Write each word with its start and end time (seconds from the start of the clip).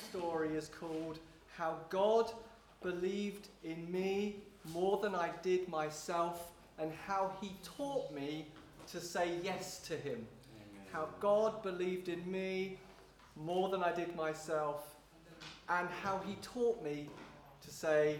story 0.00 0.54
is 0.54 0.68
called 0.68 1.18
How 1.56 1.76
God 1.90 2.30
Believed 2.82 3.48
in 3.64 3.90
Me 3.90 4.36
More 4.72 4.98
Than 5.02 5.14
I 5.14 5.30
Did 5.42 5.68
Myself 5.68 6.52
and 6.78 6.92
How 7.06 7.32
He 7.40 7.52
Taught 7.64 8.12
Me 8.12 8.46
to 8.90 9.00
Say 9.00 9.38
Yes 9.42 9.78
to 9.80 9.96
Him. 9.96 10.26
Amen. 10.56 10.86
How 10.92 11.08
God 11.20 11.62
believed 11.62 12.08
in 12.08 12.30
me 12.30 12.78
more 13.36 13.68
than 13.68 13.82
I 13.82 13.92
did 13.92 14.14
myself 14.16 14.96
and 15.68 15.88
how 16.02 16.20
He 16.26 16.36
taught 16.42 16.82
me 16.82 17.08
to 17.62 17.70
say 17.70 18.16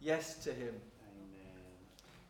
yes 0.00 0.36
to 0.44 0.50
Him. 0.50 0.74
Amen. 1.08 1.52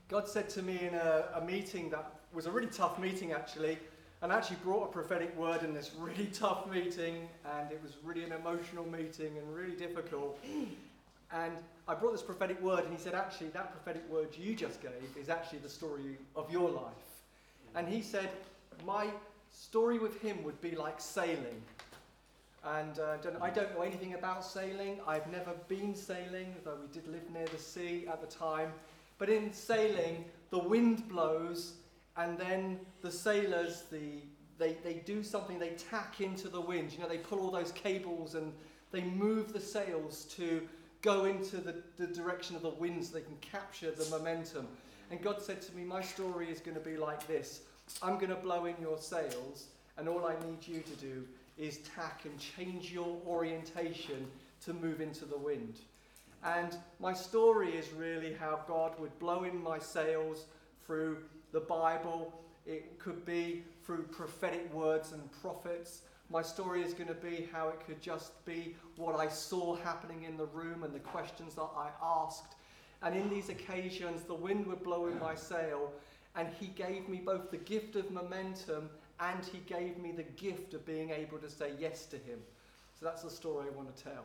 God 0.09 0.29
said 0.29 0.49
to 0.51 0.63
me 0.63 0.79
in 0.87 0.95
a, 0.95 1.25
a 1.35 1.45
meeting 1.45 1.91
that 1.91 2.13
was 2.33 2.47
a 2.47 2.51
really 2.51 2.69
tough 2.69 2.99
meeting 2.99 3.33
actually 3.33 3.79
and 4.25 4.33
actually 4.33 4.57
brought 4.65 4.85
a 4.85 4.87
prophetic 4.91 5.37
word 5.37 5.63
in 5.65 5.75
this 5.75 5.91
really 5.99 6.27
tough 6.33 6.67
meeting, 6.71 7.29
and 7.55 7.71
it 7.71 7.79
was 7.83 7.93
really 8.03 8.25
an 8.25 8.33
emotional 8.33 8.87
meeting 8.87 9.37
and 9.37 9.55
really 9.55 9.77
difficult. 9.77 10.43
And 11.31 11.53
I 11.87 11.95
brought 11.95 12.13
this 12.13 12.23
prophetic 12.23 12.61
word, 12.63 12.85
and 12.85 12.93
he 12.93 12.99
said, 12.99 13.13
Actually, 13.15 13.49
that 13.49 13.71
prophetic 13.71 14.09
word 14.11 14.29
you 14.35 14.55
just 14.55 14.81
gave 14.81 15.15
is 15.21 15.29
actually 15.29 15.59
the 15.59 15.69
story 15.69 16.17
of 16.37 16.51
your 16.51 16.71
life. 16.71 17.11
And 17.75 17.87
he 17.87 18.01
said, 18.01 18.31
My 18.87 19.09
story 19.51 19.99
with 19.99 20.19
him 20.23 20.43
would 20.43 20.59
be 20.63 20.75
like 20.75 21.03
sailing. 21.03 21.61
And 22.65 22.99
uh, 22.99 23.19
don't, 23.19 23.37
I 23.43 23.51
don't 23.51 23.75
know 23.75 23.83
anything 23.83 24.15
about 24.15 24.43
sailing. 24.43 25.01
I've 25.07 25.31
never 25.31 25.53
been 25.69 25.95
sailing, 25.95 26.55
though 26.65 26.79
we 26.81 26.89
did 26.99 27.07
live 27.09 27.29
near 27.31 27.45
the 27.45 27.59
sea 27.59 28.07
at 28.11 28.23
the 28.23 28.35
time. 28.35 28.73
But 29.19 29.29
in 29.29 29.53
sailing, 29.53 30.25
the 30.49 30.61
wind 30.61 31.07
blows 31.11 31.75
and 32.17 32.39
then 32.39 32.81
the 33.01 33.11
sailors, 33.11 33.85
the, 33.91 34.23
they, 34.59 34.77
they 34.85 34.95
do 34.95 35.23
something, 35.23 35.59
they 35.59 35.71
tack 35.71 36.21
into 36.21 36.49
the 36.49 36.61
wind. 36.61 36.93
You 36.93 37.01
know, 37.01 37.09
they 37.09 37.19
pull 37.19 37.41
all 37.41 37.51
those 37.51 37.73
cables 37.73 38.35
and 38.35 38.53
they 38.93 39.03
move 39.03 39.53
the 39.53 39.61
sails 39.61 40.25
to 40.37 40.63
go 41.03 41.25
into 41.25 41.57
the, 41.57 41.83
the 41.97 42.07
direction 42.07 42.57
of 42.57 42.63
the 42.63 42.71
wind 42.71 43.05
so 43.05 43.15
they 43.15 43.21
can 43.21 43.37
capture 43.41 43.91
the 43.91 44.09
momentum. 44.11 44.69
And 45.11 45.21
God 45.21 45.43
said 45.43 45.61
to 45.63 45.77
me, 45.77 45.85
My 45.85 46.01
story 46.01 46.51
is 46.51 46.61
going 46.61 46.77
to 46.77 46.83
be 46.83 46.97
like 46.97 47.27
this 47.27 47.63
I'm 48.03 48.15
going 48.15 48.31
to 48.31 48.37
blow 48.37 48.65
in 48.65 48.75
your 48.81 48.99
sails, 48.99 49.67
and 49.99 50.09
all 50.09 50.25
I 50.27 50.35
need 50.47 50.67
you 50.67 50.81
to 50.81 50.97
do 50.97 51.25
is 51.59 51.79
tack 51.79 52.23
and 52.25 52.39
change 52.39 52.91
your 52.91 53.21
orientation 53.27 54.27
to 54.65 54.73
move 54.73 55.01
into 55.01 55.25
the 55.25 55.37
wind. 55.37 55.79
And 56.43 56.77
my 57.01 57.13
story 57.13 57.71
is 57.73 57.93
really 57.93 58.35
how 58.35 58.61
God 58.67 58.99
would 58.99 59.19
blow 59.19 59.45
in 59.45 59.63
my 59.63 59.79
sails 59.79 60.45
through 60.87 61.19
the 61.55 61.61
Bible. 61.61 62.35
It 62.67 62.99
could 62.99 63.25
be 63.25 63.63
through 63.87 64.03
prophetic 64.05 64.71
words 64.75 65.13
and 65.13 65.23
prophets. 65.41 66.03
My 66.29 66.43
story 66.43 66.83
is 66.83 66.93
going 66.93 67.09
to 67.09 67.15
be 67.15 67.49
how 67.53 67.69
it 67.69 67.81
could 67.87 68.03
just 68.03 68.45
be 68.45 68.75
what 68.97 69.15
I 69.15 69.29
saw 69.29 69.77
happening 69.77 70.25
in 70.25 70.37
the 70.37 70.47
room 70.47 70.83
and 70.83 70.93
the 70.93 70.99
questions 70.99 71.55
that 71.55 71.69
I 71.77 71.91
asked. 72.03 72.57
And 73.03 73.15
in 73.15 73.31
these 73.31 73.51
occasions, 73.51 74.23
the 74.23 74.35
wind 74.35 74.67
would 74.67 74.83
blow 74.83 75.07
in 75.07 75.19
my 75.21 75.35
sail, 75.35 75.93
and 76.35 76.49
He 76.59 76.67
gave 76.67 77.09
me 77.09 77.19
both 77.19 77.51
the 77.51 77.59
gift 77.59 77.95
of 77.97 78.11
momentum 78.11 78.91
and 79.21 79.45
He 79.45 79.59
gave 79.59 79.99
me 79.99 80.11
the 80.11 80.25
gift 80.25 80.75
of 80.75 80.85
being 80.85 81.11
able 81.11 81.39
to 81.39 81.49
say 81.49 81.73
yes 81.79 82.07
to 82.07 82.17
Him. 82.17 82.41
So 82.99 83.07
that's 83.07 83.23
the 83.23 83.31
story 83.31 83.67
I 83.73 83.77
want 83.77 83.95
to 83.95 84.03
tell. 84.03 84.25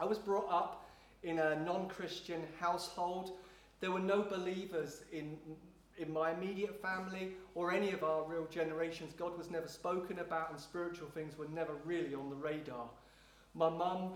I 0.00 0.06
was 0.06 0.18
brought 0.18 0.50
up 0.50 0.88
in 1.24 1.40
a 1.40 1.56
non 1.56 1.88
Christian 1.88 2.42
household. 2.58 3.32
There 3.80 3.90
were 3.90 4.00
no 4.00 4.22
believers 4.22 5.02
in 5.12 5.36
in 5.98 6.12
my 6.12 6.32
immediate 6.32 6.80
family 6.80 7.32
or 7.54 7.72
any 7.72 7.92
of 7.92 8.02
our 8.02 8.24
real 8.24 8.46
generations, 8.46 9.12
God 9.16 9.36
was 9.36 9.50
never 9.50 9.68
spoken 9.68 10.18
about 10.18 10.50
and 10.50 10.58
spiritual 10.58 11.08
things 11.08 11.36
were 11.36 11.48
never 11.54 11.74
really 11.84 12.14
on 12.14 12.30
the 12.30 12.36
radar. 12.36 12.86
My 13.54 13.68
mum 13.68 14.12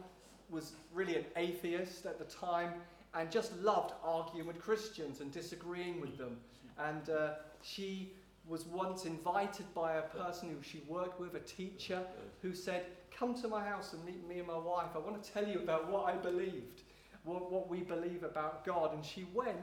was 0.48 0.72
really 0.94 1.16
an 1.16 1.24
atheist 1.36 2.06
at 2.06 2.18
the 2.18 2.24
time 2.24 2.72
and 3.14 3.30
just 3.30 3.56
loved 3.58 3.94
arguing 4.04 4.46
with 4.46 4.60
Christians 4.60 5.20
and 5.20 5.32
disagreeing 5.32 6.00
with 6.00 6.18
them. 6.18 6.36
And 6.78 7.08
uh, 7.10 7.30
she 7.62 8.12
was 8.46 8.64
once 8.66 9.06
invited 9.06 9.66
by 9.74 9.94
a 9.94 10.02
person 10.02 10.48
who 10.50 10.62
she 10.62 10.82
worked 10.86 11.18
with, 11.18 11.34
a 11.34 11.40
teacher, 11.40 12.02
who 12.42 12.54
said, 12.54 12.84
Come 13.16 13.34
to 13.40 13.48
my 13.48 13.64
house 13.64 13.94
and 13.94 14.04
meet 14.04 14.26
me 14.28 14.38
and 14.38 14.46
my 14.46 14.58
wife. 14.58 14.90
I 14.94 14.98
want 14.98 15.22
to 15.22 15.32
tell 15.32 15.46
you 15.46 15.58
about 15.58 15.90
what 15.90 16.04
I 16.04 16.16
believed, 16.16 16.82
what, 17.24 17.50
what 17.50 17.68
we 17.68 17.80
believe 17.80 18.22
about 18.22 18.64
God. 18.64 18.92
And 18.94 19.04
she 19.04 19.26
went 19.32 19.56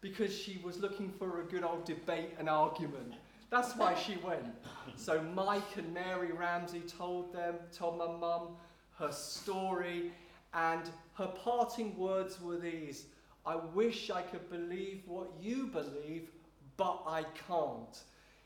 because 0.00 0.36
she 0.36 0.60
was 0.64 0.78
looking 0.78 1.10
for 1.18 1.40
a 1.40 1.44
good 1.44 1.62
old 1.62 1.84
debate 1.84 2.30
and 2.38 2.48
argument. 2.48 3.14
That's 3.50 3.76
why 3.76 3.94
she 3.94 4.16
went. 4.18 4.46
So 4.96 5.20
Mike 5.34 5.76
and 5.76 5.92
Mary 5.92 6.32
Ramsey 6.32 6.80
told 6.80 7.32
them, 7.34 7.56
told 7.72 7.98
my 7.98 8.06
mum 8.06 8.56
her 8.98 9.12
story, 9.12 10.12
and 10.54 10.82
her 11.14 11.26
parting 11.26 11.96
words 11.96 12.40
were 12.40 12.58
these 12.58 13.06
I 13.46 13.56
wish 13.56 14.10
I 14.10 14.20
could 14.22 14.50
believe 14.50 15.02
what 15.06 15.30
you 15.40 15.66
believe, 15.66 16.28
but 16.76 17.02
I 17.06 17.24
can't. 17.48 17.98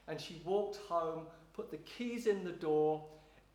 And 0.06 0.20
she 0.20 0.40
walked 0.44 0.76
home, 0.88 1.26
put 1.52 1.70
the 1.70 1.78
keys 1.78 2.26
in 2.26 2.44
the 2.44 2.52
door, 2.52 3.04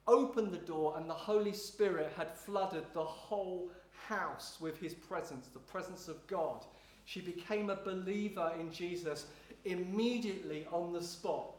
opened 0.07 0.51
the 0.51 0.57
door, 0.57 0.97
and 0.97 1.09
the 1.09 1.13
Holy 1.13 1.53
Spirit 1.53 2.11
had 2.17 2.35
flooded 2.35 2.83
the 2.93 3.03
whole 3.03 3.71
house 4.07 4.57
with 4.59 4.77
his 4.79 4.93
presence, 4.93 5.47
the 5.47 5.59
presence 5.59 6.07
of 6.07 6.25
God. 6.27 6.65
She 7.09 7.21
became 7.21 7.71
a 7.71 7.75
believer 7.75 8.53
in 8.59 8.71
Jesus 8.71 9.25
immediately 9.65 10.67
on 10.71 10.93
the 10.93 11.01
spot. 11.01 11.55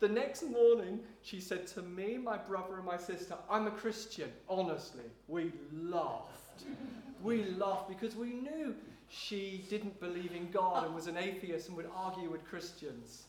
The 0.00 0.08
next 0.08 0.42
morning, 0.42 0.98
she 1.22 1.40
said 1.40 1.68
to 1.68 1.82
me, 1.82 2.18
my 2.18 2.36
brother, 2.36 2.74
and 2.74 2.84
my 2.84 2.96
sister, 2.96 3.36
I'm 3.48 3.68
a 3.68 3.70
Christian. 3.70 4.32
Honestly, 4.48 5.04
we 5.28 5.52
laughed. 5.72 6.64
we 7.22 7.44
laughed 7.44 7.88
because 7.88 8.16
we 8.16 8.32
knew 8.32 8.74
she 9.08 9.64
didn't 9.70 10.00
believe 10.00 10.32
in 10.32 10.50
God 10.50 10.86
and 10.86 10.92
was 10.92 11.06
an 11.06 11.16
atheist 11.16 11.68
and 11.68 11.76
would 11.76 11.88
argue 11.94 12.28
with 12.28 12.44
Christians. 12.44 13.26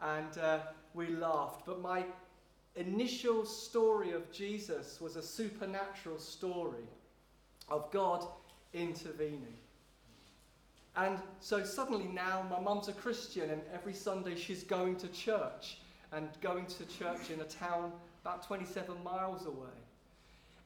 And 0.00 0.38
uh, 0.38 0.60
we 0.94 1.08
laughed. 1.08 1.66
But 1.66 1.80
my 1.80 2.04
initial 2.76 3.44
story 3.44 4.12
of 4.12 4.30
Jesus 4.30 5.00
was 5.00 5.16
a 5.16 5.22
supernatural 5.22 6.20
story 6.20 6.86
of 7.68 7.90
God 7.90 8.24
intervening. 8.72 9.56
And 10.96 11.18
so 11.40 11.64
suddenly 11.64 12.04
now 12.04 12.44
my 12.50 12.60
mum's 12.60 12.88
a 12.88 12.92
Christian, 12.92 13.50
and 13.50 13.62
every 13.72 13.94
Sunday 13.94 14.36
she's 14.36 14.62
going 14.62 14.96
to 14.96 15.08
church 15.08 15.78
and 16.12 16.28
going 16.40 16.66
to 16.66 16.84
church 16.84 17.30
in 17.32 17.40
a 17.40 17.44
town 17.44 17.92
about 18.22 18.46
27 18.46 19.02
miles 19.02 19.46
away. 19.46 19.78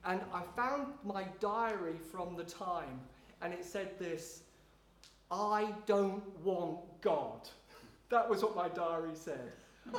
And 0.05 0.21
I 0.33 0.43
found 0.57 0.89
my 1.05 1.25
diary 1.41 1.97
from 2.11 2.37
the 2.37 2.45
time, 2.45 3.01
and 3.43 3.53
it 3.53 3.65
said 3.65 3.99
this 3.99 4.43
I 5.31 5.73
don't 5.87 6.25
want 6.45 6.79
God. 7.01 7.41
That 8.09 8.31
was 8.31 8.41
what 8.41 8.55
my 8.55 8.69
diary 8.69 9.15
said. 9.15 9.51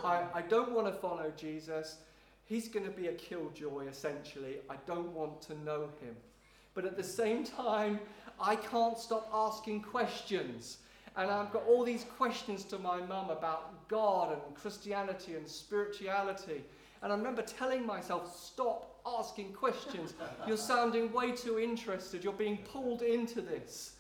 I, 0.01 0.23
I 0.33 0.41
don't 0.41 0.71
want 0.71 0.87
to 0.87 0.93
follow 0.93 1.29
Jesus. 1.35 1.97
He's 2.45 2.69
going 2.69 2.85
to 2.85 2.91
be 2.91 3.07
a 3.07 3.13
killjoy, 3.13 3.87
essentially. 3.89 4.59
I 4.69 4.75
don't 4.85 5.11
want 5.13 5.41
to 5.41 5.59
know 5.65 5.89
him. 5.99 6.15
But 6.73 6.85
at 6.85 6.95
the 6.95 7.03
same 7.03 7.43
time, 7.65 7.99
I 8.39 8.55
can't 8.55 8.97
stop 8.97 9.29
asking 9.33 9.81
questions. 9.81 10.77
And 11.15 11.31
I've 11.31 11.51
got 11.51 11.65
all 11.67 11.83
these 11.83 12.05
questions 12.17 12.63
to 12.65 12.77
my 12.77 12.99
mum 13.01 13.31
about 13.31 13.87
God 13.87 14.33
and 14.33 14.55
Christianity 14.55 15.35
and 15.35 15.47
spirituality. 15.47 16.63
And 17.01 17.11
I 17.11 17.15
remember 17.15 17.41
telling 17.41 17.85
myself, 17.85 18.35
stop 18.39 18.99
asking 19.05 19.53
questions. 19.53 20.13
You're 20.47 20.57
sounding 20.57 21.11
way 21.11 21.31
too 21.31 21.59
interested. 21.59 22.23
You're 22.23 22.33
being 22.33 22.57
pulled 22.57 23.01
into 23.01 23.41
this. 23.41 23.93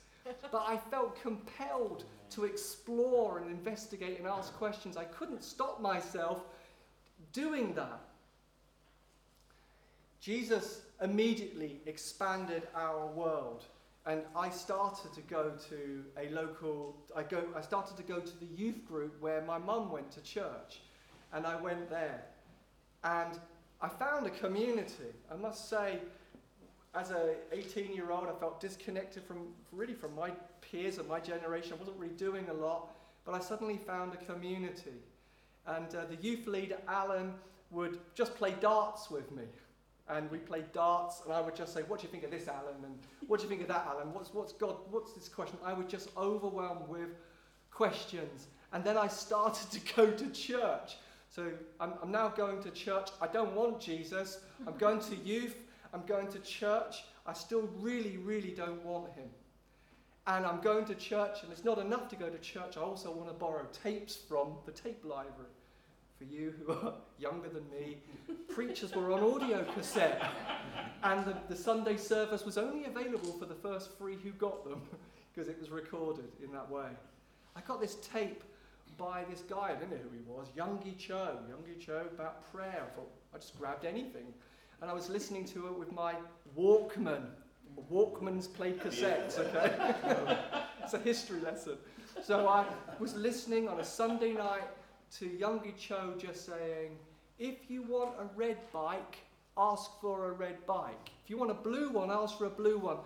But 0.51 0.63
I 0.67 0.77
felt 0.77 1.19
compelled 1.21 2.03
to 2.31 2.43
explore 2.43 3.39
and 3.39 3.49
investigate 3.49 4.19
and 4.19 4.27
ask 4.27 4.53
questions. 4.53 4.97
I 4.97 5.05
couldn't 5.05 5.43
stop 5.43 5.81
myself 5.81 6.41
doing 7.33 7.73
that. 7.75 8.01
Jesus 10.19 10.81
immediately 11.01 11.79
expanded 11.85 12.63
our 12.75 13.07
world 13.07 13.63
and 14.07 14.21
I 14.35 14.49
started 14.49 15.13
to 15.13 15.21
go 15.21 15.51
to 15.69 16.03
a 16.17 16.29
local. 16.33 16.95
I 17.15 17.23
go. 17.23 17.43
I 17.55 17.61
started 17.61 17.97
to 17.97 18.03
go 18.03 18.19
to 18.19 18.39
the 18.39 18.45
youth 18.45 18.85
group 18.87 19.15
where 19.19 19.41
my 19.41 19.57
mum 19.57 19.91
went 19.91 20.11
to 20.11 20.21
church, 20.21 20.79
and 21.33 21.45
I 21.45 21.61
went 21.61 21.89
there, 21.89 22.23
and 23.03 23.37
I 23.81 23.89
found 23.89 24.25
a 24.25 24.29
community. 24.29 25.11
I 25.29 25.35
must 25.35 25.69
say, 25.69 25.99
as 26.95 27.11
a 27.11 27.35
18-year-old, 27.53 28.27
I 28.27 28.39
felt 28.39 28.61
disconnected 28.61 29.23
from 29.23 29.49
really 29.73 29.93
from 29.93 30.15
my 30.15 30.31
peers 30.61 30.97
of 30.97 31.09
my 31.09 31.19
generation. 31.19 31.73
I 31.73 31.75
wasn't 31.75 31.97
really 31.97 32.15
doing 32.15 32.47
a 32.49 32.53
lot, 32.53 32.95
but 33.25 33.35
I 33.35 33.39
suddenly 33.39 33.77
found 33.77 34.13
a 34.13 34.31
community, 34.31 35.01
and 35.65 35.93
uh, 35.93 36.05
the 36.05 36.15
youth 36.15 36.47
leader 36.47 36.77
Alan 36.87 37.33
would 37.71 37.99
just 38.15 38.35
play 38.35 38.55
darts 38.61 39.11
with 39.11 39.29
me 39.33 39.43
and 40.09 40.29
we 40.31 40.37
played 40.37 40.71
darts, 40.73 41.21
and 41.23 41.33
I 41.33 41.41
would 41.41 41.55
just 41.55 41.73
say, 41.73 41.81
"What 41.83 41.99
do 41.99 42.05
you 42.05 42.11
think 42.11 42.23
of 42.23 42.31
this, 42.31 42.47
Alan?" 42.47 42.75
and 42.83 42.97
"What 43.27 43.39
do 43.39 43.43
you 43.43 43.49
think 43.49 43.61
of 43.61 43.67
that, 43.67 43.85
Alan?" 43.87 44.13
What's 44.13 44.33
what's 44.33 44.53
God? 44.53 44.77
What's 44.89 45.13
this 45.13 45.29
question? 45.29 45.57
I 45.63 45.73
would 45.73 45.89
just 45.89 46.09
overwhelmed 46.17 46.87
with 46.87 47.09
questions, 47.71 48.47
and 48.73 48.83
then 48.83 48.97
I 48.97 49.07
started 49.07 49.69
to 49.77 49.95
go 49.95 50.11
to 50.11 50.29
church. 50.31 50.97
So 51.29 51.51
I'm, 51.79 51.93
I'm 52.01 52.11
now 52.11 52.29
going 52.29 52.63
to 52.63 52.71
church. 52.71 53.09
I 53.21 53.27
don't 53.27 53.53
want 53.53 53.81
Jesus. 53.81 54.39
I'm 54.65 54.77
going 54.77 54.99
to 55.01 55.15
youth, 55.17 55.55
I'm 55.93 56.05
going 56.05 56.27
to 56.29 56.39
church. 56.39 57.03
I 57.25 57.33
still 57.33 57.69
really, 57.79 58.17
really 58.17 58.51
don't 58.51 58.83
want 58.85 59.11
him. 59.13 59.29
And 60.25 60.45
I'm 60.45 60.61
going 60.61 60.85
to 60.85 60.95
church, 60.95 61.43
and 61.43 61.51
it's 61.51 61.63
not 61.63 61.77
enough 61.77 62.09
to 62.09 62.15
go 62.15 62.29
to 62.29 62.37
church. 62.39 62.77
I 62.77 62.81
also 62.81 63.11
want 63.11 63.29
to 63.29 63.33
borrow 63.33 63.65
tapes 63.83 64.15
from 64.15 64.55
the 64.65 64.71
tape 64.71 65.03
library. 65.05 65.51
For 66.17 66.23
you 66.23 66.53
who 66.59 66.71
are 66.71 66.93
younger 67.19 67.49
than 67.49 67.63
me, 67.69 67.97
preachers 68.49 68.95
were 68.95 69.11
on 69.11 69.23
audio 69.23 69.63
cassette. 69.75 70.23
And 71.03 71.25
the, 71.25 71.35
the 71.49 71.55
Sunday 71.55 71.97
service 71.97 72.43
was 72.43 72.57
only 72.57 72.85
available 72.85 73.33
for 73.33 73.45
the 73.45 73.55
first 73.55 73.97
three 73.97 74.17
who 74.23 74.31
got 74.31 74.63
them 74.63 74.81
because 75.33 75.47
it 75.47 75.59
was 75.59 75.69
recorded 75.69 76.31
in 76.43 76.51
that 76.53 76.69
way. 76.69 76.89
I 77.55 77.61
got 77.61 77.79
this 77.79 77.95
tape 77.95 78.43
by 78.97 79.23
this 79.29 79.41
guy, 79.41 79.71
I 79.71 79.75
didn't 79.75 79.91
know 79.91 79.97
who 79.97 80.15
he 80.15 80.23
was, 80.27 80.47
Yonggi 80.57 80.97
Cho, 80.97 81.37
Yonggi 81.49 81.79
Cho 81.79 82.05
about 82.11 82.51
prayer. 82.51 82.83
I 82.83 82.95
thought 82.95 83.11
I 83.33 83.37
just 83.37 83.57
grabbed 83.57 83.85
anything. 83.85 84.33
And 84.81 84.89
I 84.89 84.93
was 84.93 85.09
listening 85.09 85.45
to 85.45 85.67
it 85.67 85.77
with 85.77 85.91
my 85.91 86.15
Walkman. 86.57 87.25
Walkmans 87.91 88.51
play 88.51 88.73
cassettes, 88.73 89.37
okay? 89.37 90.37
it's 90.83 90.93
a 90.93 90.99
history 90.99 91.39
lesson. 91.41 91.77
So 92.23 92.47
I 92.47 92.65
was 92.99 93.15
listening 93.15 93.67
on 93.67 93.79
a 93.79 93.85
Sunday 93.85 94.33
night 94.33 94.63
to 95.19 95.25
Yonggi 95.25 95.75
Cho 95.77 96.13
just 96.17 96.45
saying, 96.45 96.97
if 97.39 97.69
you 97.69 97.83
want 97.83 98.11
a 98.19 98.25
red 98.35 98.57
bike, 98.71 99.17
ask 99.57 99.91
for 100.01 100.29
a 100.29 100.31
red 100.31 100.65
bike. 100.65 101.11
If 101.23 101.29
you 101.29 101.37
want 101.37 101.51
a 101.51 101.55
blue 101.55 101.89
one, 101.89 102.11
ask 102.11 102.37
for 102.37 102.45
a 102.45 102.49
blue 102.49 102.77
one. 102.77 102.97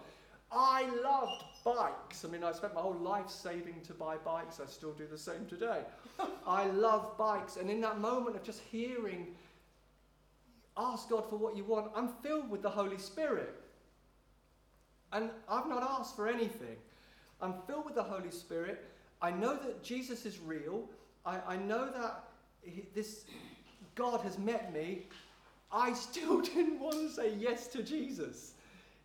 I 0.52 0.86
loved 1.02 1.44
bikes. 1.64 2.26
I 2.26 2.28
mean, 2.28 2.44
I 2.44 2.52
spent 2.52 2.74
my 2.74 2.82
whole 2.82 2.96
life 2.96 3.30
saving 3.30 3.82
to 3.88 3.94
buy 3.94 4.18
bikes. 4.18 4.60
I 4.60 4.66
still 4.66 4.92
do 4.92 5.08
the 5.10 5.18
same 5.18 5.46
today. 5.48 5.82
I 6.48 6.66
love 6.68 7.18
bikes. 7.18 7.56
And 7.56 7.70
in 7.70 7.80
that 7.82 8.00
moment 8.00 8.36
of 8.36 8.44
just 8.44 8.62
hearing, 8.70 9.28
ask 10.76 11.10
God 11.10 11.30
for 11.30 11.38
what 11.38 11.56
you 11.56 11.64
want, 11.64 11.92
I'm 11.96 12.10
filled 12.22 12.50
with 12.50 12.62
the 12.62 12.70
Holy 12.70 12.98
Spirit. 12.98 13.56
And 15.14 15.30
I've 15.48 15.68
not 15.68 15.84
asked 15.84 16.16
for 16.16 16.28
anything. 16.28 16.78
I'm 17.42 17.56
filled 17.66 17.86
with 17.86 17.96
the 17.96 18.04
Holy 18.04 18.32
Spirit. 18.32 18.84
I 19.22 19.32
know 19.32 19.56
that 19.56 19.84
Jesus 19.84 20.26
is 20.26 20.40
real. 20.40 20.90
I, 21.26 21.40
I 21.48 21.56
know 21.58 21.90
that 21.92 22.24
he, 22.62 22.86
this 22.94 23.26
God 23.96 24.22
has 24.22 24.38
met 24.38 24.74
me. 24.74 25.04
I 25.72 25.94
still 25.94 26.42
didn't 26.54 26.80
want 26.80 26.96
to 26.96 27.10
say 27.10 27.34
yes 27.36 27.68
to 27.68 27.84
Jesus. 27.84 28.54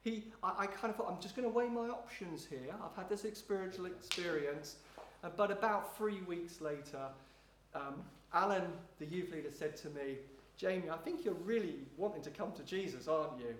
He, 0.03 0.25
I, 0.43 0.53
I 0.61 0.67
kind 0.67 0.91
of 0.91 0.97
thought, 0.97 1.11
I'm 1.11 1.21
just 1.21 1.37
going 1.37 1.49
to 1.49 1.55
weigh 1.55 1.69
my 1.69 1.89
options 1.89 2.47
here. 2.47 2.73
I've 2.73 2.97
had 2.97 3.09
this 3.09 3.25
experiential 3.25 3.87
experience. 3.87 4.77
Uh, 5.25 5.31
but 5.37 5.51
about 5.51 5.97
three 5.97 6.21
weeks 6.23 6.61
later, 6.61 7.09
um, 7.75 8.03
Alan, 8.33 8.65
the 8.99 9.07
youth 9.07 9.33
leader, 9.33 9.51
said 9.51 9.77
to 9.79 9.89
me, 9.89 10.19
Jamie, 10.57 10.91
I 10.91 10.97
think 10.97 11.25
you're 11.25 11.35
really 11.35 11.77
wanting 11.97 12.23
to 12.23 12.31
come 12.31 12.53
to 12.53 12.63
Jesus, 12.63 13.09
aren't 13.09 13.39
you? 13.39 13.55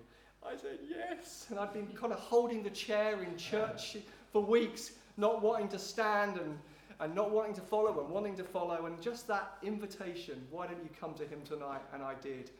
I 0.45 0.55
said, 0.55 0.79
yes. 0.87 1.47
And 1.49 1.59
I'd 1.59 1.73
been 1.73 1.87
kind 1.87 2.13
of 2.13 2.19
holding 2.19 2.63
the 2.63 2.69
chair 2.69 3.21
in 3.21 3.37
church 3.37 3.97
for 4.31 4.41
weeks, 4.41 4.91
not 5.17 5.41
wanting 5.41 5.67
to 5.69 5.79
stand 5.79 6.37
and, 6.37 6.57
and 6.99 7.13
not 7.13 7.31
wanting 7.31 7.53
to 7.55 7.61
follow 7.61 7.99
and 7.99 8.09
wanting 8.09 8.35
to 8.37 8.43
follow. 8.43 8.85
And 8.85 9.01
just 9.01 9.27
that 9.27 9.57
invitation, 9.61 10.45
why 10.49 10.67
don't 10.67 10.83
you 10.83 10.89
come 10.99 11.13
to 11.15 11.27
him 11.27 11.41
tonight? 11.43 11.81
And 11.93 12.01
I 12.01 12.15
did. 12.15 12.51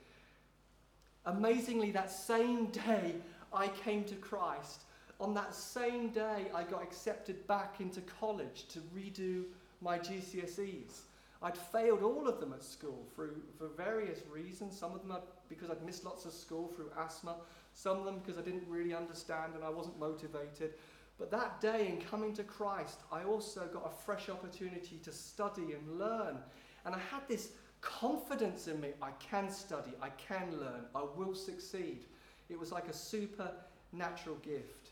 Amazingly, 1.25 1.91
that 1.91 2.11
same 2.11 2.67
day, 2.67 3.15
I 3.53 3.67
came 3.67 4.03
to 4.05 4.15
Christ. 4.15 4.83
On 5.19 5.33
that 5.33 5.55
same 5.55 6.09
day, 6.09 6.47
I 6.53 6.63
got 6.63 6.83
accepted 6.83 7.45
back 7.47 7.75
into 7.79 8.01
college 8.01 8.65
to 8.69 8.79
redo 8.95 9.43
my 9.81 9.97
GCSEs. 9.97 11.01
I'd 11.41 11.57
failed 11.57 12.01
all 12.01 12.27
of 12.27 12.39
them 12.39 12.53
at 12.53 12.63
school 12.63 13.05
through, 13.15 13.41
for 13.57 13.67
various 13.67 14.19
reasons. 14.31 14.77
Some 14.77 14.93
of 14.93 15.07
them 15.07 15.17
because 15.49 15.69
I'd 15.69 15.83
missed 15.85 16.03
lots 16.03 16.25
of 16.25 16.33
school 16.33 16.71
through 16.75 16.89
asthma, 16.99 17.35
some 17.73 17.97
of 17.97 18.05
them 18.05 18.19
because 18.19 18.37
I 18.37 18.41
didn't 18.41 18.63
really 18.67 18.93
understand 18.93 19.53
and 19.55 19.63
I 19.63 19.69
wasn't 19.69 19.99
motivated. 19.99 20.73
But 21.17 21.31
that 21.31 21.59
day 21.59 21.87
in 21.87 21.99
coming 21.99 22.33
to 22.33 22.43
Christ, 22.43 22.99
I 23.11 23.23
also 23.23 23.67
got 23.73 23.85
a 23.85 24.03
fresh 24.03 24.29
opportunity 24.29 24.99
to 25.03 25.11
study 25.11 25.73
and 25.73 25.99
learn. 25.99 26.37
And 26.85 26.93
I 26.93 26.99
had 27.11 27.27
this 27.27 27.51
confidence 27.81 28.67
in 28.67 28.79
me 28.79 28.89
I 29.01 29.11
can 29.19 29.49
study, 29.49 29.91
I 30.01 30.09
can 30.09 30.59
learn, 30.59 30.85
I 30.95 31.03
will 31.15 31.35
succeed. 31.35 32.05
It 32.49 32.59
was 32.59 32.71
like 32.71 32.87
a 32.87 32.93
supernatural 32.93 34.35
gift. 34.41 34.91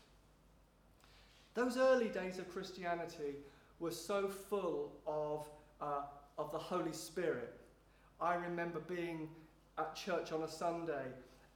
Those 1.54 1.76
early 1.76 2.08
days 2.08 2.38
of 2.38 2.50
Christianity 2.52 3.36
were 3.80 3.90
so 3.90 4.28
full 4.28 4.92
of, 5.06 5.48
uh, 5.80 6.02
of 6.38 6.52
the 6.52 6.58
Holy 6.58 6.92
Spirit. 6.92 7.54
I 8.20 8.34
remember 8.34 8.80
being 8.80 9.28
at 9.78 9.94
church 9.94 10.32
on 10.32 10.42
a 10.42 10.48
Sunday 10.48 11.06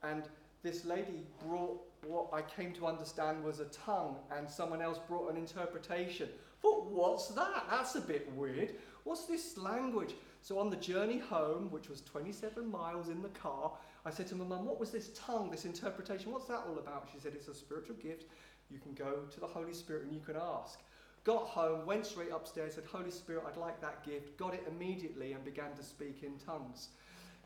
and 0.02 0.24
this 0.62 0.84
lady 0.84 1.26
brought 1.46 1.80
what 2.06 2.28
I 2.32 2.42
came 2.42 2.72
to 2.74 2.86
understand 2.86 3.44
was 3.44 3.60
a 3.60 3.66
tongue, 3.66 4.16
and 4.36 4.48
someone 4.48 4.82
else 4.82 4.98
brought 5.06 5.30
an 5.30 5.36
interpretation. 5.36 6.28
Thought, 6.62 6.90
what's 6.90 7.28
that? 7.28 7.66
That's 7.70 7.94
a 7.94 8.00
bit 8.00 8.30
weird. 8.34 8.74
What's 9.04 9.26
this 9.26 9.56
language? 9.56 10.14
So 10.42 10.58
on 10.58 10.70
the 10.70 10.76
journey 10.76 11.18
home, 11.18 11.70
which 11.70 11.88
was 11.88 12.00
27 12.02 12.70
miles 12.70 13.08
in 13.08 13.22
the 13.22 13.28
car, 13.28 13.72
I 14.04 14.10
said 14.10 14.26
to 14.28 14.34
my 14.34 14.44
mum, 14.44 14.66
What 14.66 14.80
was 14.80 14.90
this 14.90 15.10
tongue, 15.14 15.50
this 15.50 15.64
interpretation? 15.64 16.32
What's 16.32 16.46
that 16.46 16.64
all 16.66 16.78
about? 16.78 17.08
She 17.12 17.20
said, 17.20 17.32
It's 17.34 17.48
a 17.48 17.54
spiritual 17.54 17.96
gift. 17.96 18.26
You 18.70 18.78
can 18.78 18.94
go 18.94 19.24
to 19.30 19.40
the 19.40 19.46
Holy 19.46 19.74
Spirit 19.74 20.04
and 20.04 20.12
you 20.12 20.20
can 20.20 20.36
ask. 20.36 20.80
Got 21.24 21.42
home, 21.42 21.84
went 21.84 22.06
straight 22.06 22.30
upstairs, 22.32 22.74
said, 22.74 22.84
Holy 22.90 23.10
Spirit, 23.10 23.44
I'd 23.46 23.58
like 23.58 23.80
that 23.82 24.04
gift. 24.04 24.38
Got 24.38 24.54
it 24.54 24.64
immediately 24.66 25.32
and 25.32 25.44
began 25.44 25.74
to 25.76 25.82
speak 25.82 26.22
in 26.22 26.38
tongues. 26.38 26.88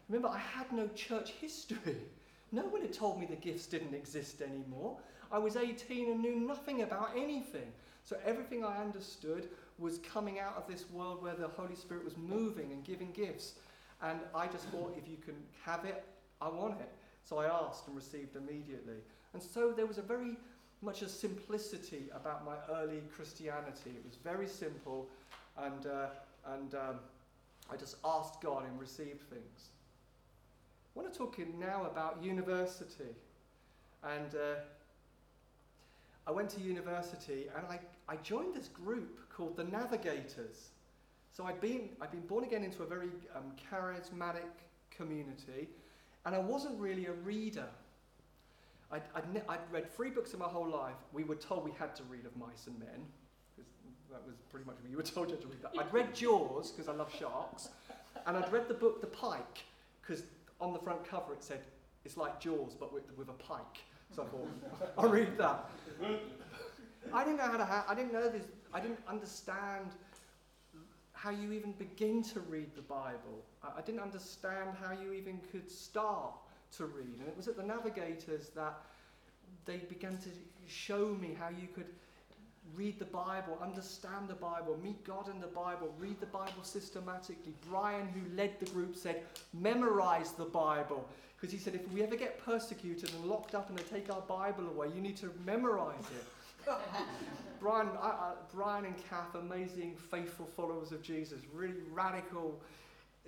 Remember, 0.08 0.28
I 0.28 0.38
had 0.38 0.70
no 0.70 0.88
church 0.88 1.30
history. 1.40 1.96
No 2.54 2.62
one 2.62 2.82
had 2.82 2.92
told 2.92 3.18
me 3.18 3.26
the 3.26 3.34
gifts 3.34 3.66
didn't 3.66 3.94
exist 3.94 4.40
anymore. 4.40 4.96
I 5.32 5.38
was 5.38 5.56
18 5.56 6.08
and 6.08 6.22
knew 6.22 6.36
nothing 6.36 6.82
about 6.82 7.10
anything. 7.16 7.72
So 8.04 8.16
everything 8.24 8.64
I 8.64 8.80
understood 8.80 9.48
was 9.76 9.98
coming 9.98 10.38
out 10.38 10.54
of 10.56 10.68
this 10.68 10.88
world 10.90 11.20
where 11.20 11.34
the 11.34 11.48
Holy 11.48 11.74
Spirit 11.74 12.04
was 12.04 12.16
moving 12.16 12.70
and 12.70 12.84
giving 12.84 13.10
gifts. 13.10 13.54
And 14.00 14.20
I 14.36 14.46
just 14.46 14.66
thought, 14.66 14.94
if 14.96 15.08
you 15.08 15.16
can 15.16 15.34
have 15.64 15.84
it, 15.84 16.04
I 16.40 16.48
want 16.48 16.80
it. 16.80 16.92
So 17.24 17.38
I 17.38 17.46
asked 17.46 17.88
and 17.88 17.96
received 17.96 18.36
immediately. 18.36 18.98
And 19.32 19.42
so 19.42 19.72
there 19.72 19.86
was 19.86 19.98
a 19.98 20.02
very 20.02 20.36
much 20.80 21.02
a 21.02 21.08
simplicity 21.08 22.04
about 22.14 22.44
my 22.44 22.54
early 22.70 23.02
Christianity. 23.16 23.90
It 23.96 24.04
was 24.04 24.16
very 24.22 24.46
simple, 24.46 25.08
and, 25.58 25.86
uh, 25.86 26.06
and 26.52 26.74
um, 26.74 27.00
I 27.68 27.76
just 27.76 27.96
asked 28.04 28.40
God 28.40 28.64
and 28.64 28.78
received 28.78 29.22
things. 29.22 29.70
I 30.94 31.00
want 31.00 31.12
to 31.12 31.18
talk 31.18 31.38
now 31.58 31.86
about 31.90 32.22
university. 32.22 33.14
And 34.04 34.34
uh, 34.34 34.60
I 36.26 36.30
went 36.30 36.50
to 36.50 36.60
university 36.60 37.46
and 37.56 37.66
I, 37.66 37.80
I 38.08 38.16
joined 38.16 38.54
this 38.54 38.68
group 38.68 39.18
called 39.30 39.56
the 39.56 39.64
Navigators. 39.64 40.70
So 41.32 41.44
I'd 41.44 41.60
been, 41.60 41.88
I'd 42.00 42.12
been 42.12 42.26
born 42.26 42.44
again 42.44 42.62
into 42.62 42.84
a 42.84 42.86
very 42.86 43.08
um, 43.34 43.52
charismatic 43.70 44.46
community, 44.96 45.68
and 46.24 46.34
I 46.34 46.38
wasn't 46.38 46.78
really 46.78 47.06
a 47.06 47.12
reader. 47.12 47.66
I'd, 48.92 49.02
I'd, 49.16 49.34
ne- 49.34 49.42
I'd, 49.48 49.58
read 49.72 49.92
three 49.92 50.10
books 50.10 50.32
in 50.32 50.38
my 50.38 50.46
whole 50.46 50.68
life. 50.68 50.94
We 51.12 51.24
were 51.24 51.34
told 51.34 51.64
we 51.64 51.72
had 51.76 51.96
to 51.96 52.04
read 52.04 52.24
of 52.24 52.36
mice 52.36 52.68
and 52.68 52.78
men, 52.78 53.04
because 53.56 53.68
that 54.12 54.24
was 54.24 54.36
pretty 54.48 54.64
much 54.64 54.76
what 54.80 54.88
you 54.88 54.96
were 54.96 55.02
told 55.02 55.28
you 55.28 55.34
had 55.34 55.42
to 55.42 55.48
read 55.48 55.62
that. 55.62 55.72
I'd 55.76 55.92
read 55.92 56.14
Jaws, 56.14 56.70
because 56.70 56.88
I 56.88 56.92
love 56.92 57.12
sharks, 57.18 57.70
and 58.26 58.36
I'd 58.36 58.52
read 58.52 58.68
the 58.68 58.74
book 58.74 59.00
The 59.00 59.08
Pike, 59.08 59.64
because 60.02 60.22
on 60.60 60.72
the 60.72 60.78
front 60.78 61.08
cover 61.08 61.32
it 61.32 61.42
said, 61.42 61.60
it's 62.04 62.16
like 62.16 62.40
Jaws, 62.40 62.74
but 62.78 62.92
with, 62.92 63.04
with 63.16 63.28
a 63.28 63.32
pike. 63.32 63.78
So 64.14 64.22
I 64.22 64.26
thought, 64.26 64.92
I'll 64.98 65.08
read 65.08 65.36
that. 65.38 65.70
I 67.12 67.24
didn't 67.24 67.38
know 67.38 67.44
how 67.44 67.56
to, 67.56 67.64
ha- 67.64 67.86
I 67.88 67.94
didn't 67.94 68.12
know 68.12 68.28
this, 68.28 68.44
I 68.72 68.80
didn't 68.80 69.00
understand 69.08 69.90
how 71.12 71.30
you 71.30 71.52
even 71.52 71.72
begin 71.72 72.22
to 72.22 72.40
read 72.40 72.74
the 72.74 72.82
Bible. 72.82 73.44
I, 73.62 73.78
I 73.78 73.82
didn't 73.82 74.00
understand 74.00 74.70
how 74.80 74.92
you 74.92 75.12
even 75.12 75.40
could 75.50 75.70
start 75.70 76.34
to 76.76 76.86
read. 76.86 77.18
And 77.18 77.28
it 77.28 77.36
was 77.36 77.48
at 77.48 77.56
the 77.56 77.62
Navigators 77.62 78.50
that 78.54 78.74
they 79.64 79.78
began 79.78 80.18
to 80.18 80.28
show 80.66 81.08
me 81.20 81.36
how 81.38 81.48
you 81.48 81.68
could 81.74 81.86
read 82.76 82.98
the 82.98 83.04
Bible, 83.04 83.58
understand 83.62 84.28
the 84.28 84.34
Bible, 84.34 84.78
meet 84.82 85.04
God 85.04 85.28
in 85.28 85.40
the 85.40 85.46
Bible, 85.46 85.94
read 85.98 86.20
the 86.20 86.26
Bible 86.26 86.62
systematically. 86.62 87.54
Brian, 87.68 88.08
who 88.08 88.36
led 88.36 88.58
the 88.60 88.66
group, 88.66 88.96
said, 88.96 89.22
memorize 89.52 90.32
the 90.32 90.44
Bible. 90.44 91.08
Because 91.36 91.52
he 91.52 91.58
said, 91.58 91.74
if 91.74 91.90
we 91.92 92.02
ever 92.02 92.16
get 92.16 92.44
persecuted 92.44 93.12
and 93.12 93.24
locked 93.26 93.54
up 93.54 93.68
and 93.68 93.78
they 93.78 93.82
take 93.82 94.12
our 94.12 94.22
Bible 94.22 94.68
away, 94.68 94.88
you 94.94 95.00
need 95.00 95.16
to 95.18 95.30
memorize 95.44 96.04
it. 96.16 96.70
Brian, 97.60 97.88
Brian 98.54 98.84
and 98.84 98.94
Kath, 99.08 99.34
amazing, 99.34 99.96
faithful 100.10 100.46
followers 100.46 100.92
of 100.92 101.02
Jesus, 101.02 101.40
really 101.52 101.74
radical 101.92 102.60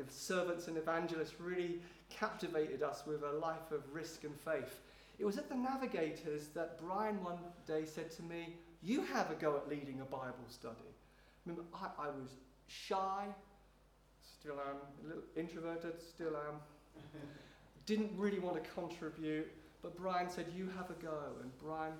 servants 0.08 0.68
and 0.68 0.76
evangelists, 0.76 1.40
really 1.40 1.80
captivated 2.10 2.82
us 2.82 3.02
with 3.06 3.22
a 3.22 3.32
life 3.32 3.70
of 3.72 3.82
risk 3.92 4.24
and 4.24 4.34
faith. 4.40 4.80
It 5.18 5.24
was 5.24 5.38
at 5.38 5.48
the 5.48 5.54
Navigators 5.54 6.48
that 6.48 6.78
Brian 6.78 7.22
one 7.24 7.38
day 7.66 7.84
said 7.86 8.10
to 8.12 8.22
me, 8.22 8.56
You 8.86 9.02
have 9.06 9.32
a 9.32 9.34
go 9.34 9.56
at 9.56 9.68
leading 9.68 10.00
a 10.00 10.04
Bible 10.04 10.46
study. 10.48 10.76
Remember, 11.44 11.64
I, 11.74 12.04
I 12.04 12.06
was 12.06 12.36
shy, 12.68 13.24
still 14.22 14.60
am, 14.60 14.76
a 15.04 15.08
little 15.08 15.24
introverted, 15.36 16.00
still 16.00 16.36
am. 16.36 16.60
Didn't 17.86 18.12
really 18.16 18.38
want 18.38 18.62
to 18.62 18.70
contribute, 18.70 19.48
But 19.82 19.96
Brian 19.96 20.30
said, 20.30 20.46
You 20.54 20.70
have 20.76 20.88
a 20.90 21.02
go. 21.02 21.18
And 21.42 21.50
Brian 21.58 21.94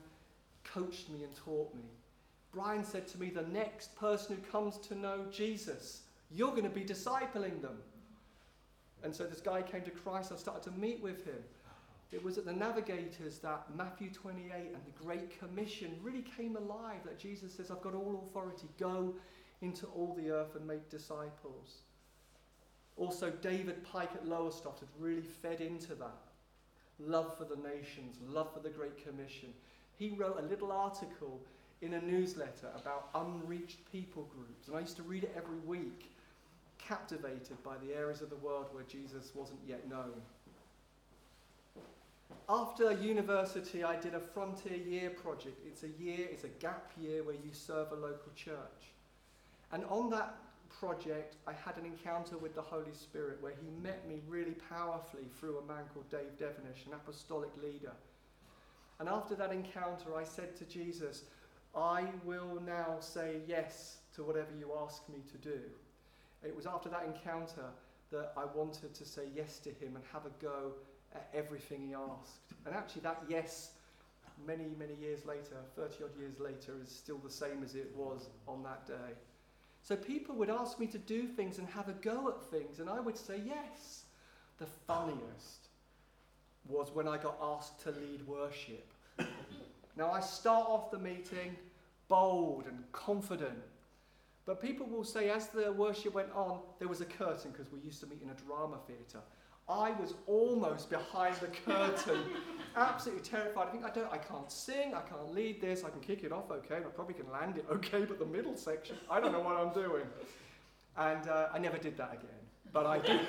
coached 0.62 1.11
me 1.11 1.25
and 1.25 1.35
taught 1.35 1.75
me. 1.75 1.90
Brian 2.52 2.85
said 2.85 3.09
to 3.09 3.19
me, 3.19 3.31
The 3.31 3.43
next 3.43 3.97
person 3.97 4.37
who 4.37 4.43
comes 4.52 4.78
to 4.87 4.95
know 4.95 5.26
Jesus, 5.33 6.02
you're 6.31 6.52
going 6.52 6.62
to 6.62 6.71
be 6.71 6.85
discipling 6.85 7.62
them. 7.62 7.78
And 9.02 9.12
so 9.12 9.25
this 9.25 9.40
guy 9.40 9.61
came 9.61 9.83
to 9.83 9.90
Christ. 9.90 10.31
I 10.31 10.37
started 10.37 10.62
to 10.71 10.78
meet 10.78 11.02
with 11.02 11.25
him. 11.25 11.43
It 12.12 12.22
was 12.22 12.38
at 12.38 12.44
the 12.44 12.52
Navigators 12.52 13.38
that 13.40 13.66
Matthew 13.75 14.10
28 14.10 14.52
and 14.52 14.82
the 14.84 15.04
Great 15.04 15.38
Commission 15.38 15.96
really 16.02 16.25
came 16.36 16.56
alive. 16.56 17.00
That 17.04 17.18
Jesus 17.18 17.52
says, 17.52 17.70
I've 17.70 17.82
got 17.82 17.94
all 17.94 18.25
authority. 18.28 18.68
Go 18.78 19.14
into 19.60 19.86
all 19.86 20.14
the 20.14 20.30
earth 20.30 20.54
and 20.54 20.66
make 20.66 20.88
disciples. 20.88 21.82
Also, 22.96 23.30
David 23.30 23.84
Pike 23.84 24.12
at 24.14 24.26
Lowestoft 24.26 24.80
had 24.80 24.88
really 24.98 25.22
fed 25.22 25.60
into 25.60 25.94
that 25.96 26.16
love 26.98 27.36
for 27.36 27.44
the 27.44 27.56
nations, 27.56 28.16
love 28.26 28.52
for 28.54 28.60
the 28.60 28.70
Great 28.70 29.04
Commission. 29.04 29.52
He 29.98 30.10
wrote 30.10 30.38
a 30.38 30.46
little 30.46 30.72
article 30.72 31.40
in 31.82 31.94
a 31.94 32.00
newsletter 32.00 32.68
about 32.75 33.10
unreached 33.14 33.80
people 33.92 34.28
groups, 34.34 34.68
and 34.68 34.76
I 34.76 34.80
used 34.80 34.96
to 34.96 35.02
read 35.02 35.25
it 35.25 35.34
every 35.36 35.58
week, 35.58 36.10
captivated 36.78 37.62
by 37.62 37.76
the 37.78 37.94
areas 37.94 38.22
of 38.22 38.30
the 38.30 38.36
world 38.36 38.68
where 38.72 38.84
Jesus 38.84 39.32
wasn't 39.34 39.60
yet 39.66 39.88
known. 39.88 40.22
After 42.49 42.92
university, 42.92 43.83
I 43.83 43.97
did 43.97 44.14
a 44.14 44.21
Frontier 44.21 44.76
Year 44.76 45.11
project. 45.11 45.59
It's 45.66 45.83
a 45.83 45.88
year, 45.88 46.28
it's 46.30 46.45
a 46.45 46.49
gap 46.49 46.92
year 47.00 47.25
where 47.25 47.35
you 47.35 47.50
serve 47.52 47.90
a 47.92 47.97
local 47.97 48.33
church. 48.37 48.92
And 49.73 49.85
on 49.87 50.11
that 50.11 50.37
project, 50.68 51.37
I 51.47 51.52
had 51.52 51.76
an 51.76 51.87
encounter 51.87 52.38
with 52.38 52.54
the 52.54 52.62
Holy 52.62 52.92
Spirit 52.92 53.38
where 53.40 53.54
he 53.61 53.71
met 53.83 54.09
me 54.09 54.21
really 54.28 54.54
powerfully 54.68 55.25
through 55.38 55.59
a 55.59 55.66
man 55.66 55.85
called 55.92 56.09
Dave 56.09 56.37
Devenish, 56.38 56.87
an 56.87 56.92
apostolic 56.95 57.50
leader. 57.61 57.92
And 59.00 59.09
after 59.09 59.35
that 59.35 59.52
encounter, 59.52 60.16
I 60.16 60.25
said 60.25 60.56
to 60.56 60.64
Jesus, 60.64 61.25
I 61.75 62.04
will 62.25 62.61
now 62.64 62.97
say 63.00 63.40
yes 63.47 63.99
to 64.14 64.23
whatever 64.23 64.50
you 64.59 64.73
ask 64.83 65.09
me 65.09 65.18
to 65.33 65.38
do. 65.38 65.61
It 66.45 66.54
was 66.54 66.66
after 66.66 66.88
that 66.90 67.04
encounter 67.04 67.66
that 68.12 68.33
I 68.37 68.45
wanted 68.45 68.95
to 68.95 69.04
say 69.04 69.25
yes 69.35 69.59
to 69.61 69.71
him 69.71 69.97
and 69.97 70.04
have 70.12 70.26
a 70.26 70.30
go 70.40 70.73
at 71.16 71.28
everything 71.35 71.87
he 71.88 71.94
asked. 71.94 72.40
And 72.64 72.75
actually, 72.75 73.02
that 73.02 73.23
yes, 73.28 73.70
many, 74.46 74.64
many 74.78 74.94
years 74.94 75.25
later, 75.25 75.56
30 75.75 76.04
odd 76.04 76.18
years 76.18 76.38
later, 76.38 76.73
is 76.82 76.90
still 76.90 77.18
the 77.18 77.30
same 77.30 77.62
as 77.64 77.75
it 77.75 77.92
was 77.96 78.28
on 78.46 78.62
that 78.62 78.87
day. 78.87 79.14
So 79.82 79.96
people 79.96 80.35
would 80.37 80.50
ask 80.50 80.78
me 80.78 80.87
to 80.88 80.99
do 80.99 81.26
things 81.28 81.58
and 81.58 81.68
have 81.68 81.88
a 81.88 81.92
go 81.92 82.28
at 82.28 82.42
things, 82.50 82.80
and 82.80 82.90
I 82.90 83.00
would 83.00 83.16
say 83.16 83.40
yes. 83.44 84.02
The 84.58 84.66
funniest 84.87 85.68
was 86.68 86.90
when 86.92 87.06
I 87.06 87.18
got 87.18 87.37
asked 87.40 87.80
to 87.82 87.90
lead 87.90 88.26
worship. 88.26 88.90
now, 89.96 90.11
I 90.11 90.20
start 90.20 90.66
off 90.66 90.90
the 90.90 90.99
meeting 90.99 91.56
bold 92.08 92.64
and 92.66 92.82
confident. 92.92 93.62
But 94.44 94.62
people 94.62 94.87
will 94.87 95.04
say, 95.04 95.30
as 95.30 95.49
the 95.49 95.73
worship 95.73 96.14
went 96.14 96.30
on, 96.32 96.61
there 96.78 96.88
was 96.88 97.00
a 97.00 97.04
curtain 97.04 97.50
because 97.50 97.70
we 97.73 97.80
used 97.80 98.00
to 98.00 98.06
meet 98.06 98.23
in 98.23 98.30
a 98.30 98.35
drama 98.35 98.78
theatre. 98.87 99.20
I 99.68 99.90
was 99.92 100.14
almost 100.26 100.90
behind 100.90 101.37
the 101.37 101.49
curtain, 101.49 102.20
absolutely 102.76 103.25
terrified. 103.25 103.68
I 103.68 103.70
think 103.70 103.85
I 103.85 103.90
don't, 103.90 104.12
I 104.12 104.18
can't 104.18 104.50
sing, 104.50 104.94
I 104.94 105.00
can't 105.00 105.35
lead 105.35 105.61
this, 105.61 105.82
I 105.82 105.90
can 105.90 106.00
kick 106.00 106.23
it 106.23 106.32
off 106.32 106.50
okay, 106.50 106.76
I 106.76 106.80
probably 106.80 107.14
can 107.14 107.30
land 107.32 107.56
it 107.56 107.66
okay, 107.70 108.04
but 108.04 108.18
the 108.18 108.26
middle 108.26 108.56
section, 108.56 108.96
I 109.11 109.18
don't 109.20 109.32
know 109.32 109.40
what 109.40 109.56
I'm 109.56 109.73
doing. 109.73 110.04
And 110.96 111.28
uh, 111.28 111.49
I 111.52 111.58
never 111.58 111.78
did 111.78 111.96
that 111.96 112.12
again, 112.12 112.42
but 112.73 112.87
I 112.87 112.99
did, 112.99 113.20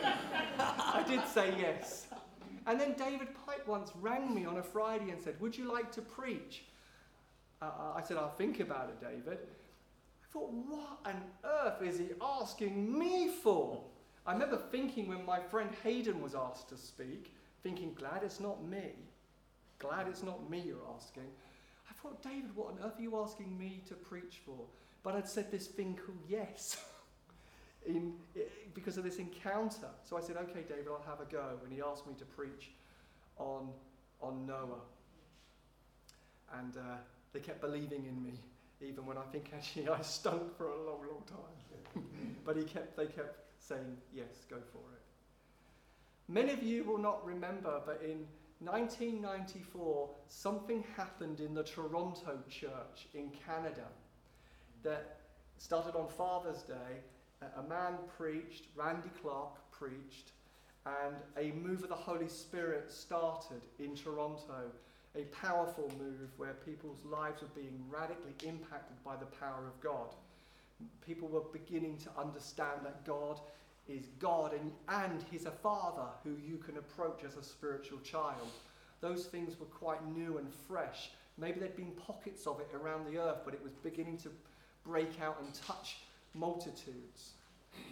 I 0.60 1.04
did 1.08 1.26
say 1.28 1.54
yes. 1.58 2.08
And 2.68 2.80
then 2.80 2.94
David 2.94 3.30
Pike 3.46 3.68
once 3.68 3.92
rang 4.00 4.36
me 4.36 4.46
on 4.46 4.58
a 4.58 4.64
Friday 4.64 5.10
and 5.10 5.22
said, 5.22 5.40
"Would 5.40 5.58
you 5.58 5.72
like 5.72 5.92
to 5.94 6.02
preach?" 6.02 6.66
Uh, 7.62 7.94
I 7.96 8.02
said, 8.02 8.18
"I'll 8.18 8.30
think 8.30 8.60
about 8.60 8.90
it, 8.90 9.02
David." 9.02 9.40
I 10.22 10.34
thought, 10.34 10.52
what 10.52 11.00
on 11.06 11.22
earth 11.46 11.82
is 11.82 11.98
he 12.00 12.10
asking 12.22 12.98
me 12.98 13.30
for? 13.30 13.84
I 14.28 14.34
remember 14.34 14.58
thinking 14.58 15.08
when 15.08 15.26
my 15.26 15.40
friend 15.40 15.70
Hayden 15.84 16.22
was 16.22 16.36
asked 16.36 16.68
to 16.70 16.78
speak, 16.78 17.34
thinking, 17.64 17.94
glad 17.98 18.24
it's 18.24 18.42
not 18.42 18.62
me. 18.64 18.92
Glad 19.80 20.08
it's 20.08 20.22
not 20.22 20.50
me 20.50 20.62
you're 20.68 20.84
asking. 20.94 21.32
I 21.90 21.94
thought, 21.94 22.22
David, 22.22 22.54
what 22.54 22.74
on 22.74 22.80
earth 22.84 23.00
are 23.00 23.02
you 23.02 23.18
asking 23.18 23.58
me 23.58 23.82
to 23.88 23.94
preach 23.94 24.42
for? 24.46 24.66
But 25.02 25.16
I'd 25.16 25.30
said 25.30 25.50
this 25.50 25.68
thing 25.68 25.98
called 26.06 26.18
yes 26.28 26.84
in, 27.86 28.16
because 28.74 28.98
of 28.98 29.06
this 29.06 29.16
encounter. 29.18 29.88
So 30.04 30.18
I 30.18 30.22
said, 30.22 30.36
okay, 30.36 30.66
David, 30.68 30.88
I'll 30.90 31.06
have 31.10 31.22
a 31.22 31.32
go. 31.32 31.60
And 31.64 31.72
he 31.72 31.82
asked 31.82 32.06
me 32.06 32.14
to 32.20 32.26
preach 32.26 32.72
on, 33.38 33.70
on 34.22 34.46
Noah. 34.46 34.82
And 36.60 36.76
uh, 36.76 36.98
they 37.32 37.40
kept 37.40 37.62
believing 37.62 38.06
in 38.06 38.22
me, 38.22 38.34
even 38.82 39.06
when 39.06 39.18
I 39.18 39.24
think 39.32 39.52
actually 39.56 39.88
I 39.88 40.02
stunk 40.02 40.58
for 40.58 40.68
a 40.68 40.76
long, 40.76 41.00
long 41.00 41.24
time. 41.26 42.04
but 42.46 42.58
he 42.58 42.64
kept, 42.64 42.98
they 42.98 43.06
kept 43.06 43.47
saying, 43.68 43.98
Yes, 44.14 44.46
go 44.50 44.58
for 44.72 44.80
it. 44.94 45.02
Many 46.28 46.52
of 46.52 46.64
you 46.64 46.84
will 46.84 46.98
not 46.98 47.26
remember, 47.26 47.82
but 47.86 48.02
in 48.04 48.26
1994, 48.60 50.10
something 50.28 50.84
happened 50.96 51.40
in 51.40 51.54
the 51.54 51.64
Toronto 51.64 52.40
church 52.50 53.08
in 53.14 53.30
Canada 53.46 53.88
that 54.84 55.18
started 55.58 55.96
on 55.96 56.08
Father's 56.08 56.64
Day. 56.64 57.02
A 57.58 57.64
man 57.70 57.94
preached, 58.18 58.66
Randy 58.76 59.10
Clark 59.22 59.72
preached, 59.72 60.32
and 60.86 61.16
a 61.38 61.52
move 61.56 61.84
of 61.84 61.90
the 61.90 61.96
Holy 61.96 62.28
Spirit 62.28 62.92
started 62.92 63.62
in 63.80 63.96
Toronto. 63.96 64.72
A 65.16 65.24
powerful 65.26 65.92
move 66.00 66.30
where 66.38 66.54
people's 66.66 67.04
lives 67.06 67.42
were 67.42 67.48
being 67.56 67.80
radically 67.90 68.34
impacted 68.44 69.02
by 69.04 69.16
the 69.16 69.26
power 69.26 69.66
of 69.68 69.80
God. 69.82 70.14
People 71.06 71.28
were 71.28 71.42
beginning 71.52 71.98
to 72.00 72.10
understand 72.20 72.82
that 72.84 73.06
God 73.06 73.40
is 73.88 74.08
God 74.20 74.54
and, 74.54 74.72
and 74.90 75.24
He's 75.32 75.46
a 75.46 75.52
Father 75.52 76.08
who 76.24 76.36
you 76.46 76.58
can 76.58 76.78
approach 76.78 77.24
as 77.26 77.38
a 77.38 77.44
spiritual 77.44 78.00
child. 78.00 78.52
Those 79.00 79.26
things 79.26 79.60
were 79.60 79.68
quite 79.68 80.06
new 80.08 80.38
and 80.38 80.52
fresh. 80.68 81.12
Maybe 81.38 81.60
there'd 81.60 81.76
been 81.76 81.92
pockets 81.92 82.48
of 82.48 82.60
it 82.60 82.70
around 82.74 83.06
the 83.06 83.20
earth, 83.20 83.42
but 83.46 83.54
it 83.54 83.64
was 83.64 83.74
beginning 83.74 84.18
to 84.20 84.30
break 84.84 85.22
out 85.22 85.38
and 85.42 85.54
touch 85.54 85.98
multitudes. 86.34 87.34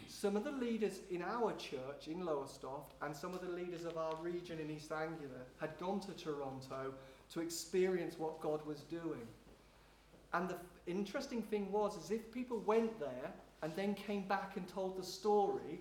Some 0.07 0.35
of 0.35 0.43
the 0.43 0.51
leaders 0.51 0.99
in 1.11 1.21
our 1.21 1.53
church 1.53 2.07
in 2.07 2.25
Lowestoft 2.25 2.93
and 3.01 3.15
some 3.15 3.33
of 3.33 3.41
the 3.41 3.49
leaders 3.49 3.85
of 3.85 3.97
our 3.97 4.15
region 4.15 4.59
in 4.59 4.71
East 4.71 4.91
Anglia 4.91 5.29
had 5.59 5.77
gone 5.79 5.99
to 6.01 6.11
Toronto 6.13 6.93
to 7.33 7.39
experience 7.39 8.17
what 8.17 8.41
God 8.41 8.65
was 8.65 8.81
doing. 8.81 9.27
And 10.33 10.49
the 10.49 10.57
interesting 10.87 11.41
thing 11.41 11.71
was, 11.71 11.97
is 11.97 12.11
if 12.11 12.31
people 12.31 12.59
went 12.59 12.99
there 12.99 13.31
and 13.61 13.75
then 13.75 13.93
came 13.95 14.27
back 14.27 14.53
and 14.55 14.67
told 14.67 14.97
the 14.97 15.03
story, 15.03 15.79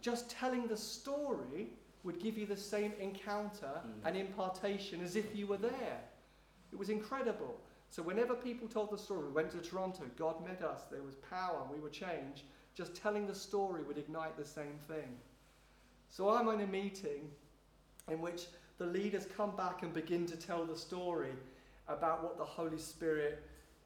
just 0.00 0.30
telling 0.30 0.66
the 0.66 0.76
story 0.76 1.68
would 2.04 2.18
give 2.18 2.36
you 2.36 2.46
the 2.46 2.56
same 2.56 2.92
encounter 3.00 3.70
mm. 3.86 3.90
and 4.04 4.16
impartation 4.16 5.02
as 5.02 5.16
if 5.16 5.36
you 5.36 5.46
were 5.46 5.56
there. 5.56 6.00
It 6.72 6.78
was 6.78 6.88
incredible. 6.88 7.56
So, 7.90 8.02
whenever 8.02 8.34
people 8.34 8.66
told 8.66 8.90
the 8.90 8.98
story, 8.98 9.26
we 9.26 9.32
went 9.32 9.50
to 9.50 9.58
Toronto, 9.58 10.04
God 10.16 10.42
met 10.44 10.62
us, 10.62 10.84
there 10.90 11.02
was 11.02 11.16
power, 11.16 11.62
we 11.72 11.78
were 11.78 11.90
changed. 11.90 12.44
Just 12.74 12.94
telling 12.94 13.26
the 13.26 13.34
story 13.34 13.82
would 13.82 13.98
ignite 13.98 14.36
the 14.38 14.46
same 14.46 14.78
thing. 14.88 15.16
So, 16.08 16.30
I'm 16.30 16.48
in 16.48 16.62
a 16.62 16.66
meeting 16.66 17.30
in 18.10 18.20
which 18.20 18.46
the 18.78 18.86
leaders 18.86 19.26
come 19.36 19.54
back 19.56 19.82
and 19.82 19.92
begin 19.92 20.26
to 20.26 20.36
tell 20.36 20.64
the 20.64 20.76
story 20.76 21.32
about 21.86 22.24
what 22.24 22.38
the 22.38 22.44
Holy 22.44 22.78
Spirit 22.78 23.42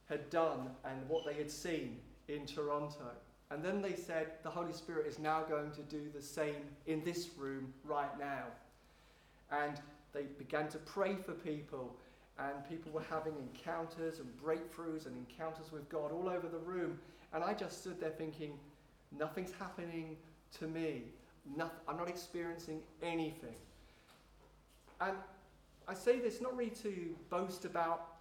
had 0.09 0.31
done 0.31 0.71
and 0.85 1.09
what 1.09 1.25
they 1.27 1.35
had 1.35 1.51
seen 1.51 1.99
in 2.29 2.47
Toronto. 2.47 3.11
And 3.51 3.65
then 3.65 3.81
they 3.81 3.95
said 3.95 4.33
the 4.43 4.51
Holy 4.51 4.73
Spirit 4.73 5.07
is 5.07 5.19
now 5.19 5.43
going 5.43 5.71
to 5.73 5.83
do 5.83 6.03
the 6.15 6.23
same 6.23 6.57
in 6.87 7.05
this 7.05 7.31
room 7.37 7.73
right 7.85 8.19
now. 8.19 8.45
And 9.51 9.81
they 10.13 10.23
began 10.39 10.69
to 10.69 10.79
pray 10.79 11.15
for 11.15 11.33
people, 11.33 11.95
and 12.39 12.69
people 12.69 12.91
were 12.91 13.05
having 13.09 13.35
encounters 13.37 14.19
and 14.19 14.29
breakthroughs 14.43 15.07
and 15.07 15.17
encounters 15.17 15.71
with 15.71 15.89
God 15.89 16.11
all 16.11 16.29
over 16.29 16.49
the 16.49 16.59
room. 16.59 16.99
And 17.33 17.45
I 17.45 17.55
just 17.55 17.81
stood 17.83 18.01
there 18.01 18.11
thinking, 18.11 18.59
nothing's 19.17 19.53
happening 19.53 20.17
to 20.59 20.67
me. 20.67 21.03
Nothing, 21.57 21.79
I'm 21.87 21.97
not 21.97 22.09
experiencing 22.09 22.81
anything. 23.03 23.55
And 25.01 25.17
I 25.87 25.95
say 25.95 26.19
this 26.19 26.41
not 26.41 26.57
really 26.57 26.71
to 26.83 27.15
boast 27.31 27.65
about 27.65 28.16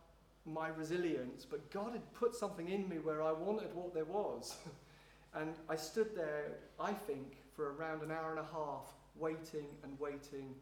my 0.45 0.67
resilience, 0.69 1.45
but 1.45 1.69
God 1.71 1.93
had 1.93 2.13
put 2.13 2.35
something 2.35 2.69
in 2.69 2.87
me 2.87 2.97
where 2.97 3.21
I 3.21 3.31
wanted 3.31 3.73
what 3.73 3.93
there 3.93 4.05
was. 4.05 4.55
and 5.33 5.55
I 5.69 5.75
stood 5.75 6.15
there, 6.15 6.57
I 6.79 6.93
think, 6.93 7.37
for 7.55 7.73
around 7.73 8.03
an 8.03 8.11
hour 8.11 8.31
and 8.31 8.39
a 8.39 8.47
half, 8.53 8.93
waiting 9.17 9.67
and 9.83 9.99
waiting 9.99 10.53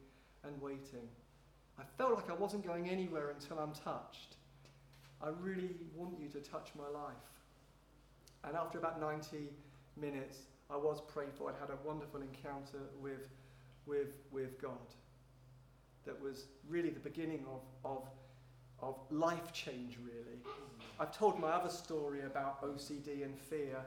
and 0.44 0.62
waiting. 0.62 1.08
I 1.78 1.84
felt 1.98 2.16
like 2.16 2.30
I 2.30 2.34
wasn't 2.34 2.66
going 2.66 2.90
anywhere 2.90 3.32
until 3.32 3.60
I'm 3.60 3.74
touched. 3.74 4.36
I 5.22 5.30
really 5.42 5.76
want 5.96 6.20
you 6.20 6.28
to 6.30 6.40
touch 6.40 6.70
my 6.78 6.88
life. 6.88 7.14
And 8.44 8.56
after 8.56 8.78
about 8.78 9.00
90 9.00 9.50
minutes, 9.98 10.40
I 10.70 10.76
was 10.76 11.02
prayed 11.02 11.34
for. 11.38 11.50
I'd 11.50 11.60
had 11.60 11.70
a 11.70 11.88
wonderful 11.88 12.22
encounter 12.22 12.80
with, 13.02 13.30
with, 13.86 14.18
with 14.32 14.62
God. 14.62 14.72
that 16.06 16.22
was 16.22 16.46
really 16.68 16.90
the 16.90 17.00
beginning 17.00 17.46
of, 17.48 17.62
of, 17.86 18.08
of 18.84 18.96
life 19.10 19.54
change, 19.54 19.98
really. 20.04 20.40
I've 21.00 21.16
told 21.16 21.40
my 21.40 21.50
other 21.50 21.70
story 21.70 22.22
about 22.22 22.62
OCD 22.62 23.24
and 23.24 23.38
fear, 23.38 23.78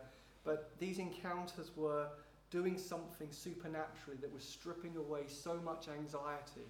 but 0.45 0.71
these 0.79 0.99
encounters 0.99 1.71
were 1.77 2.07
doing 2.51 2.79
something 2.79 3.29
supernaturally 3.31 4.19
that 4.21 4.33
was 4.33 4.45
stripping 4.45 4.97
away 4.97 5.23
so 5.27 5.61
much 5.65 5.89
anxiety. 5.89 6.67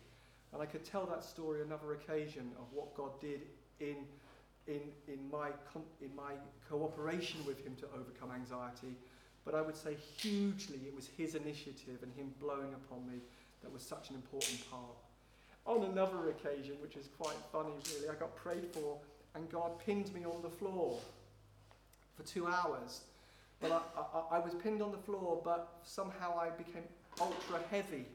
And 0.52 0.62
I 0.62 0.66
could 0.66 0.84
tell 0.84 1.06
that 1.06 1.24
story 1.24 1.62
another 1.62 1.92
occasion 1.92 2.50
of 2.58 2.64
what 2.72 2.94
God 2.94 3.20
did 3.20 3.42
in, 3.80 3.96
in, 4.66 4.80
in, 5.06 5.30
my, 5.30 5.50
in 6.00 6.14
my 6.16 6.32
cooperation 6.68 7.44
with 7.46 7.64
Him 7.64 7.76
to 7.76 7.86
overcome 7.94 8.30
anxiety. 8.34 8.94
But 9.44 9.54
I 9.54 9.60
would 9.60 9.76
say 9.76 9.96
hugely 10.16 10.80
it 10.86 10.94
was 10.94 11.08
His 11.16 11.34
initiative 11.34 12.02
and 12.02 12.12
Him 12.14 12.32
blowing 12.40 12.74
upon 12.74 13.06
me 13.06 13.20
that 13.62 13.72
was 13.72 13.82
such 13.82 14.10
an 14.10 14.16
important 14.16 14.68
part. 14.70 14.96
On 15.66 15.82
another 15.84 16.30
occasion, 16.30 16.76
which 16.80 16.96
is 16.96 17.08
quite 17.18 17.36
funny 17.50 17.72
really, 17.94 18.08
I 18.08 18.14
got 18.14 18.34
prayed 18.36 18.66
for 18.72 18.98
and 19.34 19.50
God 19.50 19.78
pinned 19.84 20.12
me 20.14 20.24
on 20.24 20.40
the 20.42 20.48
floor 20.48 20.98
for 22.16 22.22
two 22.22 22.46
hours. 22.46 23.02
But 23.60 23.72
I, 23.72 24.00
I, 24.00 24.36
I 24.36 24.38
was 24.38 24.54
pinned 24.54 24.82
on 24.82 24.92
the 24.92 24.98
floor, 24.98 25.40
but 25.44 25.78
somehow 25.82 26.38
I 26.38 26.50
became 26.50 26.84
ultra 27.20 27.60
heavy. 27.70 28.06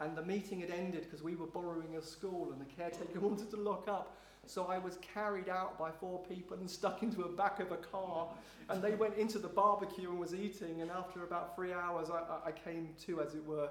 And 0.00 0.16
the 0.16 0.22
meeting 0.22 0.60
had 0.60 0.70
ended 0.70 1.02
because 1.02 1.22
we 1.22 1.36
were 1.36 1.46
borrowing 1.46 1.96
a 1.96 2.02
school 2.02 2.52
and 2.52 2.60
the 2.60 2.72
caretaker 2.74 3.20
wanted 3.20 3.50
to 3.50 3.56
lock 3.56 3.88
up. 3.88 4.16
So 4.46 4.64
I 4.64 4.78
was 4.78 4.98
carried 5.14 5.48
out 5.48 5.78
by 5.78 5.90
four 5.90 6.18
people 6.28 6.56
and 6.58 6.68
stuck 6.68 7.02
into 7.02 7.18
the 7.18 7.28
back 7.28 7.60
of 7.60 7.70
a 7.70 7.76
car. 7.76 8.26
And 8.68 8.82
they 8.82 8.94
went 8.94 9.16
into 9.16 9.38
the 9.38 9.48
barbecue 9.48 10.10
and 10.10 10.18
was 10.18 10.34
eating. 10.34 10.82
And 10.82 10.90
after 10.90 11.22
about 11.22 11.54
three 11.54 11.72
hours, 11.72 12.08
I, 12.10 12.48
I 12.48 12.52
came 12.52 12.88
to, 13.06 13.20
as 13.20 13.34
it 13.34 13.46
were. 13.46 13.68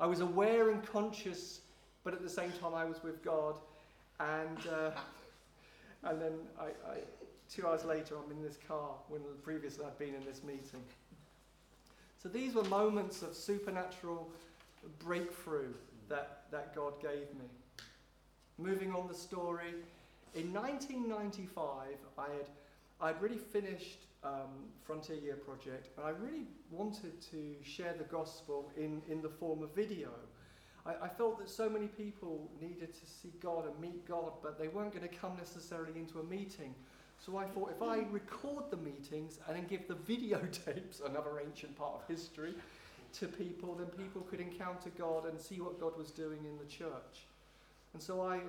I 0.00 0.06
was 0.06 0.20
aware 0.20 0.70
and 0.70 0.82
conscious, 0.84 1.60
but 2.04 2.12
at 2.12 2.22
the 2.22 2.30
same 2.30 2.52
time, 2.60 2.74
I 2.74 2.84
was 2.84 3.02
with 3.02 3.24
God. 3.24 3.56
And, 4.20 4.58
uh, 4.70 4.90
and 6.04 6.20
then 6.20 6.32
I, 6.60 6.66
I, 6.88 6.98
two 7.50 7.66
hours 7.66 7.84
later, 7.84 8.16
I'm 8.16 8.30
in 8.30 8.42
this 8.42 8.58
car 8.68 8.90
when 9.08 9.22
previously 9.42 9.84
I'd 9.84 9.98
been 9.98 10.14
in 10.14 10.24
this 10.24 10.42
meeting. 10.44 10.82
So 12.22 12.28
these 12.28 12.54
were 12.54 12.64
moments 12.64 13.22
of 13.22 13.34
supernatural 13.34 14.30
breakthrough 14.98 15.72
that, 16.08 16.42
that 16.50 16.74
God 16.74 17.00
gave 17.00 17.34
me. 17.34 17.48
Moving 18.58 18.94
on 18.94 19.08
the 19.08 19.14
story, 19.14 19.74
in 20.34 20.52
1995, 20.52 21.88
I 22.18 22.22
had 22.22 22.48
I'd 23.00 23.20
really 23.20 23.38
finished 23.38 24.06
um, 24.22 24.70
Frontier 24.82 25.16
Year 25.16 25.36
Project, 25.36 25.88
and 25.96 26.06
I 26.06 26.10
really 26.10 26.46
wanted 26.70 27.20
to 27.30 27.54
share 27.62 27.94
the 27.98 28.04
gospel 28.04 28.70
in, 28.76 29.02
in 29.10 29.20
the 29.20 29.28
form 29.28 29.62
of 29.62 29.74
video. 29.74 30.08
I, 30.86 31.04
I 31.04 31.08
felt 31.08 31.38
that 31.38 31.50
so 31.50 31.68
many 31.68 31.86
people 31.86 32.50
needed 32.60 32.92
to 32.94 33.06
see 33.06 33.32
God 33.40 33.66
and 33.66 33.78
meet 33.80 34.06
God, 34.06 34.32
but 34.42 34.58
they 34.58 34.68
weren't 34.68 34.94
going 34.94 35.08
to 35.08 35.14
come 35.14 35.36
necessarily 35.36 35.98
into 35.98 36.20
a 36.20 36.24
meeting. 36.24 36.74
So 37.24 37.36
I 37.36 37.44
thought 37.44 37.70
if 37.70 37.82
I 37.82 38.04
record 38.10 38.64
the 38.70 38.76
meetings 38.76 39.38
and 39.46 39.56
then 39.56 39.66
give 39.66 39.88
the 39.88 39.94
videotapes, 40.12 41.04
another 41.04 41.40
ancient 41.44 41.76
part 41.76 41.94
of 41.94 42.08
history, 42.08 42.54
to 43.14 43.28
people, 43.28 43.74
then 43.74 43.86
people 43.86 44.22
could 44.22 44.40
encounter 44.40 44.90
God 44.98 45.26
and 45.26 45.40
see 45.40 45.60
what 45.60 45.80
God 45.80 45.96
was 45.96 46.10
doing 46.10 46.40
in 46.44 46.58
the 46.58 46.64
church. 46.64 47.26
And 47.92 48.02
so 48.02 48.20
I 48.20 48.40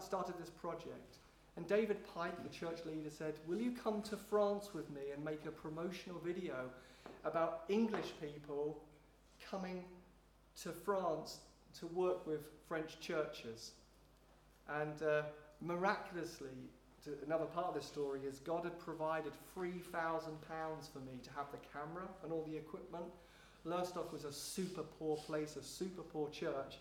started 0.00 0.34
this 0.40 0.50
project. 0.50 1.18
And 1.56 1.66
David 1.66 1.98
Pike, 2.14 2.42
the 2.42 2.48
church 2.48 2.80
leader, 2.84 3.10
said, 3.10 3.34
Will 3.46 3.60
you 3.60 3.72
come 3.72 4.02
to 4.02 4.16
France 4.16 4.70
with 4.74 4.90
me 4.90 5.02
and 5.14 5.24
make 5.24 5.46
a 5.46 5.50
promotional 5.50 6.20
video 6.24 6.68
about 7.24 7.64
English 7.68 8.12
people 8.20 8.78
coming 9.50 9.84
to 10.62 10.70
France 10.70 11.38
to 11.78 11.86
work 11.88 12.26
with 12.26 12.40
French 12.68 13.00
churches? 13.00 13.72
And 14.68 15.02
uh, 15.02 15.22
miraculously, 15.60 16.50
another 17.24 17.46
part 17.46 17.68
of 17.68 17.74
the 17.74 17.82
story 17.82 18.20
is 18.28 18.38
God 18.40 18.64
had 18.64 18.78
provided 18.78 19.32
£3,000 19.56 19.82
for 20.92 20.98
me 21.00 21.18
to 21.22 21.30
have 21.36 21.46
the 21.50 21.58
camera 21.72 22.08
and 22.22 22.32
all 22.32 22.44
the 22.48 22.56
equipment. 22.56 23.04
Lowestoft 23.64 24.12
was 24.12 24.24
a 24.24 24.32
super 24.32 24.82
poor 24.98 25.16
place, 25.16 25.56
a 25.56 25.62
super 25.62 26.02
poor 26.02 26.28
church. 26.30 26.78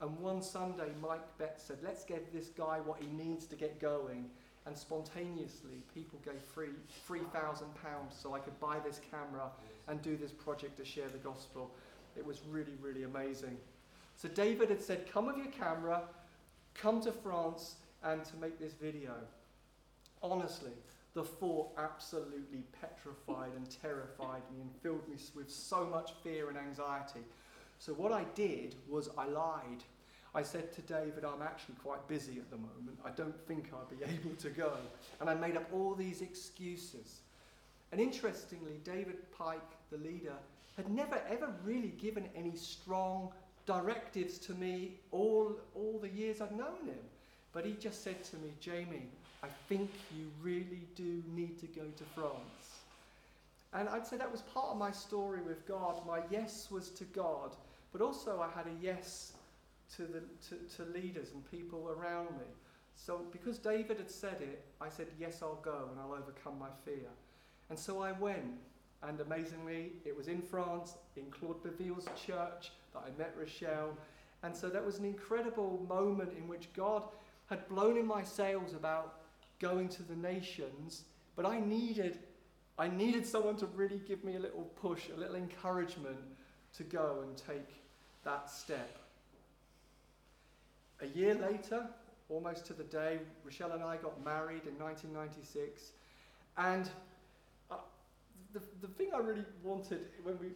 And 0.00 0.18
one 0.18 0.42
Sunday, 0.42 0.88
Mike 1.02 1.38
Betts 1.38 1.64
said, 1.64 1.78
Let's 1.82 2.04
give 2.04 2.32
this 2.32 2.48
guy 2.48 2.80
what 2.84 3.00
he 3.00 3.06
needs 3.08 3.46
to 3.46 3.56
get 3.56 3.80
going. 3.80 4.30
And 4.66 4.76
spontaneously, 4.76 5.82
people 5.94 6.18
gave 6.24 6.40
free 6.40 6.68
£3,000 7.08 7.62
so 8.10 8.34
I 8.34 8.38
could 8.38 8.58
buy 8.60 8.78
this 8.78 9.00
camera 9.10 9.50
and 9.88 10.02
do 10.02 10.16
this 10.16 10.32
project 10.32 10.76
to 10.78 10.84
share 10.84 11.08
the 11.08 11.18
gospel. 11.18 11.70
It 12.16 12.24
was 12.24 12.40
really, 12.50 12.74
really 12.80 13.04
amazing. 13.04 13.56
So 14.20 14.28
David 14.28 14.68
had 14.68 14.82
said, 14.82 15.10
Come 15.10 15.26
with 15.26 15.38
your 15.38 15.46
camera, 15.46 16.02
come 16.74 17.00
to 17.00 17.10
France, 17.10 17.76
and 18.04 18.22
to 18.22 18.36
make 18.36 18.58
this 18.58 18.74
video. 18.74 19.14
Honestly, 20.22 20.72
the 21.14 21.24
thought 21.24 21.70
absolutely 21.78 22.64
petrified 22.82 23.52
and 23.56 23.66
terrified 23.80 24.42
me 24.52 24.60
and 24.60 24.70
filled 24.82 25.08
me 25.08 25.16
with 25.34 25.50
so 25.50 25.86
much 25.86 26.12
fear 26.22 26.50
and 26.50 26.58
anxiety. 26.58 27.20
So, 27.78 27.94
what 27.94 28.12
I 28.12 28.24
did 28.34 28.74
was 28.90 29.08
I 29.16 29.24
lied. 29.24 29.84
I 30.34 30.42
said 30.42 30.70
to 30.74 30.82
David, 30.82 31.24
I'm 31.24 31.40
actually 31.40 31.76
quite 31.82 32.06
busy 32.06 32.36
at 32.36 32.50
the 32.50 32.58
moment. 32.58 32.98
I 33.02 33.10
don't 33.12 33.34
think 33.48 33.70
I'll 33.72 33.88
be 33.88 34.04
able 34.12 34.36
to 34.36 34.50
go. 34.50 34.74
And 35.20 35.30
I 35.30 35.34
made 35.34 35.56
up 35.56 35.66
all 35.72 35.94
these 35.94 36.20
excuses. 36.20 37.20
And 37.90 37.98
interestingly, 38.02 38.80
David 38.84 39.16
Pike, 39.32 39.60
the 39.90 39.96
leader, 39.96 40.34
had 40.76 40.90
never 40.90 41.22
ever 41.30 41.54
really 41.64 41.94
given 41.98 42.28
any 42.36 42.54
strong 42.54 43.32
directives 43.70 44.36
to 44.36 44.52
me 44.54 44.94
all, 45.12 45.54
all 45.76 46.00
the 46.02 46.08
years 46.08 46.40
I'd 46.40 46.50
known 46.50 46.86
him. 46.86 47.04
But 47.52 47.64
he 47.64 47.74
just 47.74 48.02
said 48.02 48.24
to 48.24 48.36
me, 48.36 48.50
Jamie, 48.58 49.06
I 49.44 49.48
think 49.68 49.90
you 50.16 50.26
really 50.42 50.88
do 50.96 51.22
need 51.36 51.60
to 51.60 51.66
go 51.66 51.82
to 51.82 52.04
France. 52.12 52.80
And 53.72 53.88
I'd 53.88 54.04
say 54.04 54.16
that 54.16 54.30
was 54.30 54.42
part 54.42 54.70
of 54.70 54.76
my 54.76 54.90
story 54.90 55.40
with 55.40 55.68
God. 55.68 56.04
My 56.04 56.20
yes 56.30 56.68
was 56.72 56.90
to 56.90 57.04
God, 57.04 57.54
but 57.92 58.02
also 58.02 58.40
I 58.40 58.48
had 58.58 58.66
a 58.66 58.82
yes 58.82 59.34
to, 59.96 60.02
the, 60.02 60.22
to, 60.48 60.76
to 60.76 60.90
leaders 60.92 61.28
and 61.32 61.48
people 61.48 61.94
around 61.96 62.30
me. 62.38 62.50
So 62.96 63.24
because 63.30 63.58
David 63.58 63.98
had 63.98 64.10
said 64.10 64.38
it, 64.40 64.64
I 64.80 64.88
said, 64.88 65.06
Yes, 65.18 65.42
I'll 65.42 65.60
go 65.62 65.88
and 65.92 66.00
I'll 66.00 66.12
overcome 66.12 66.58
my 66.58 66.68
fear. 66.84 67.08
And 67.70 67.78
so 67.78 68.02
I 68.02 68.10
went. 68.12 68.58
And 69.02 69.20
amazingly, 69.20 69.92
it 70.04 70.16
was 70.16 70.28
in 70.28 70.42
France, 70.42 70.94
in 71.16 71.24
Claude 71.30 71.62
Baville's 71.62 72.06
church, 72.26 72.72
that 72.92 73.02
I 73.06 73.18
met 73.18 73.34
Rochelle. 73.38 73.96
And 74.42 74.54
so 74.54 74.68
that 74.68 74.84
was 74.84 74.98
an 74.98 75.04
incredible 75.04 75.84
moment 75.88 76.32
in 76.36 76.48
which 76.48 76.72
God 76.74 77.04
had 77.46 77.68
blown 77.68 77.96
in 77.96 78.06
my 78.06 78.22
sails 78.22 78.74
about 78.74 79.20
going 79.58 79.88
to 79.88 80.02
the 80.02 80.16
nations, 80.16 81.04
but 81.36 81.44
I 81.44 81.60
needed, 81.60 82.18
I 82.78 82.88
needed 82.88 83.26
someone 83.26 83.56
to 83.56 83.66
really 83.66 84.00
give 84.06 84.24
me 84.24 84.36
a 84.36 84.38
little 84.38 84.64
push, 84.80 85.08
a 85.14 85.18
little 85.18 85.36
encouragement 85.36 86.16
to 86.76 86.82
go 86.82 87.20
and 87.22 87.36
take 87.36 87.82
that 88.24 88.50
step. 88.50 88.98
A 91.00 91.06
year 91.06 91.34
later, 91.34 91.86
almost 92.28 92.66
to 92.66 92.72
the 92.72 92.84
day, 92.84 93.18
Rochelle 93.44 93.72
and 93.72 93.82
I 93.82 93.96
got 93.96 94.22
married 94.24 94.66
in 94.66 94.78
1996, 94.78 95.92
and 96.56 96.88
the, 98.52 98.60
the 98.80 98.88
thing 98.94 99.10
I 99.14 99.18
really 99.18 99.44
wanted 99.62 100.06
when 100.22 100.38
we 100.38 100.48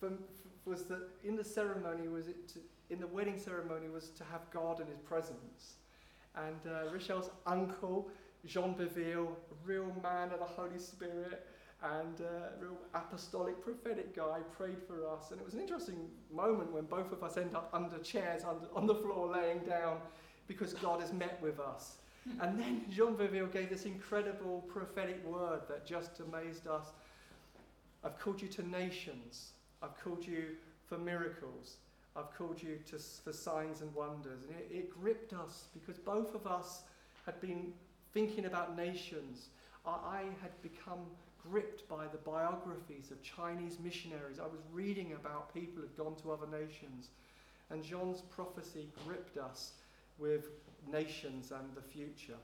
from, 0.00 0.18
was 0.64 0.84
that 0.84 1.02
in 1.24 1.36
the 1.36 1.44
ceremony 1.44 2.08
was 2.08 2.28
it 2.28 2.48
to, 2.48 2.58
in 2.90 3.00
the 3.00 3.06
wedding 3.06 3.38
ceremony 3.38 3.88
was 3.88 4.08
to 4.10 4.24
have 4.24 4.50
God 4.50 4.80
in 4.80 4.86
His 4.86 4.98
presence 4.98 5.74
and 6.36 6.56
uh, 6.66 6.92
Rochelle's 6.92 7.30
uncle, 7.46 8.08
Jean 8.44 8.74
Beville, 8.74 9.36
a 9.50 9.66
real 9.66 9.92
man 10.02 10.30
of 10.32 10.40
the 10.40 10.44
Holy 10.44 10.78
Spirit 10.78 11.46
and 11.82 12.20
a 12.20 12.50
real 12.60 12.76
apostolic 12.94 13.62
prophetic 13.62 14.16
guy, 14.16 14.38
prayed 14.56 14.78
for 14.86 15.06
us. 15.06 15.30
And 15.30 15.40
it 15.40 15.44
was 15.44 15.54
an 15.54 15.60
interesting 15.60 16.08
moment 16.32 16.72
when 16.72 16.84
both 16.84 17.12
of 17.12 17.22
us 17.22 17.36
end 17.36 17.54
up 17.54 17.68
under 17.72 17.98
chairs 17.98 18.42
under, 18.42 18.66
on 18.74 18.86
the 18.86 18.94
floor 18.94 19.30
laying 19.30 19.60
down 19.60 19.98
because 20.48 20.72
God 20.74 21.00
has 21.00 21.12
met 21.12 21.40
with 21.42 21.60
us. 21.60 21.96
And 22.40 22.58
then 22.58 22.86
Jean 22.90 23.16
Beville 23.16 23.46
gave 23.46 23.68
this 23.68 23.84
incredible 23.84 24.64
prophetic 24.66 25.24
word 25.26 25.60
that 25.68 25.86
just 25.86 26.20
amazed 26.20 26.66
us. 26.66 26.92
I've 28.04 28.18
called 28.18 28.42
you 28.42 28.48
to 28.48 28.68
nations. 28.68 29.52
I've 29.82 29.98
called 30.02 30.26
you 30.26 30.56
for 30.86 30.98
miracles. 30.98 31.76
I've 32.16 32.32
called 32.36 32.62
you 32.62 32.78
to, 32.90 32.98
for 32.98 33.32
signs 33.32 33.80
and 33.80 33.92
wonders. 33.94 34.44
And 34.44 34.56
it, 34.56 34.74
it 34.74 34.90
gripped 34.90 35.32
us 35.32 35.68
because 35.72 35.98
both 35.98 36.34
of 36.34 36.46
us 36.46 36.82
had 37.26 37.40
been 37.40 37.72
thinking 38.12 38.44
about 38.44 38.76
nations. 38.76 39.48
I, 39.86 39.90
I 39.90 40.22
had 40.42 40.60
become 40.62 41.00
gripped 41.50 41.88
by 41.88 42.06
the 42.06 42.18
biographies 42.18 43.10
of 43.10 43.22
Chinese 43.22 43.78
missionaries. 43.82 44.38
I 44.38 44.46
was 44.46 44.60
reading 44.72 45.12
about 45.12 45.52
people 45.52 45.76
who 45.76 45.82
had 45.82 45.96
gone 45.96 46.16
to 46.22 46.32
other 46.32 46.46
nations. 46.46 47.08
And 47.70 47.82
Jean's 47.82 48.20
prophecy 48.20 48.88
gripped 49.06 49.36
us 49.38 49.72
with 50.18 50.48
nations 50.90 51.50
and 51.50 51.74
the 51.74 51.82
future. 51.82 52.38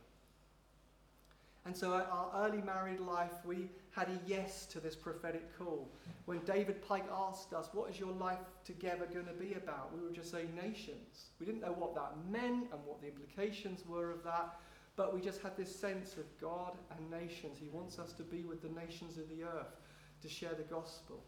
And 1.66 1.76
so, 1.76 1.92
our 1.92 2.46
early 2.46 2.62
married 2.62 3.00
life, 3.00 3.32
we 3.44 3.68
had 3.90 4.08
a 4.08 4.18
yes 4.26 4.64
to 4.66 4.80
this 4.80 4.96
prophetic 4.96 5.56
call. 5.58 5.90
When 6.24 6.38
David 6.40 6.80
Pike 6.86 7.04
asked 7.12 7.52
us, 7.52 7.68
What 7.72 7.90
is 7.90 8.00
your 8.00 8.12
life 8.12 8.38
together 8.64 9.06
going 9.12 9.26
to 9.26 9.32
be 9.32 9.54
about? 9.54 9.94
we 9.94 10.00
would 10.00 10.14
just 10.14 10.30
say 10.30 10.46
nations. 10.56 11.32
We 11.38 11.44
didn't 11.44 11.60
know 11.60 11.74
what 11.76 11.94
that 11.96 12.12
meant 12.30 12.68
and 12.72 12.80
what 12.86 13.02
the 13.02 13.08
implications 13.08 13.84
were 13.86 14.10
of 14.10 14.24
that, 14.24 14.58
but 14.96 15.14
we 15.14 15.20
just 15.20 15.42
had 15.42 15.56
this 15.56 15.74
sense 15.74 16.16
of 16.16 16.24
God 16.40 16.78
and 16.96 17.10
nations. 17.10 17.58
He 17.58 17.68
wants 17.68 17.98
us 17.98 18.14
to 18.14 18.22
be 18.22 18.42
with 18.42 18.62
the 18.62 18.80
nations 18.80 19.18
of 19.18 19.28
the 19.28 19.44
earth 19.44 19.76
to 20.22 20.28
share 20.28 20.54
the 20.54 20.62
gospel. 20.62 21.22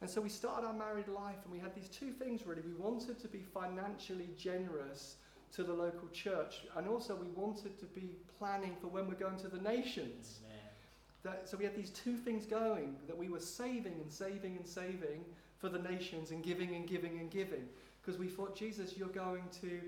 And 0.00 0.08
so 0.08 0.20
we 0.20 0.28
started 0.28 0.66
our 0.66 0.72
married 0.72 1.08
life, 1.08 1.38
and 1.44 1.52
we 1.52 1.58
had 1.58 1.74
these 1.74 1.88
two 1.88 2.10
things 2.10 2.46
really. 2.46 2.62
We 2.62 2.74
wanted 2.74 3.18
to 3.20 3.28
be 3.28 3.42
financially 3.42 4.30
generous 4.36 5.16
to 5.56 5.62
the 5.62 5.72
local 5.72 6.08
church, 6.08 6.62
and 6.76 6.88
also 6.88 7.14
we 7.14 7.28
wanted 7.28 7.78
to 7.78 7.86
be 7.86 8.10
planning 8.38 8.76
for 8.80 8.88
when 8.88 9.06
we're 9.06 9.14
going 9.14 9.38
to 9.38 9.48
the 9.48 9.60
nations. 9.60 10.40
That, 11.22 11.48
so 11.48 11.56
we 11.56 11.64
had 11.64 11.74
these 11.74 11.90
two 11.90 12.18
things 12.18 12.44
going 12.44 12.96
that 13.06 13.16
we 13.16 13.28
were 13.30 13.40
saving 13.40 13.94
and 13.94 14.12
saving 14.12 14.56
and 14.56 14.66
saving 14.66 15.24
for 15.58 15.70
the 15.70 15.78
nations 15.78 16.32
and 16.32 16.42
giving 16.42 16.74
and 16.74 16.86
giving 16.86 17.18
and 17.18 17.30
giving. 17.30 17.66
Because 18.02 18.20
we 18.20 18.28
thought, 18.28 18.54
Jesus, 18.54 18.98
you're 18.98 19.08
going 19.08 19.44
to 19.62 19.80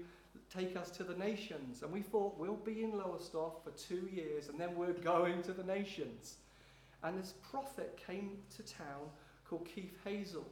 take 0.55 0.77
us 0.77 0.91
to 0.91 1.05
the 1.05 1.15
nations. 1.15 1.83
And 1.83 1.93
we 1.93 2.01
thought, 2.01 2.39
we'll 2.39 2.55
be 2.55 2.83
in 2.83 2.93
Lowestoft 2.93 3.65
for 3.65 3.71
two 3.73 4.09
years 4.11 4.49
and 4.49 4.59
then 4.59 4.75
we're 4.75 4.95
going 4.95 5.43
to 5.43 5.53
the 5.53 5.65
nations. 5.65 6.37
And 7.03 7.19
this 7.19 7.35
prophet 7.51 8.01
came 8.07 8.39
to 8.57 8.63
town 8.63 9.11
called 9.49 9.69
Keith 9.73 9.99
Hazell, 10.07 10.45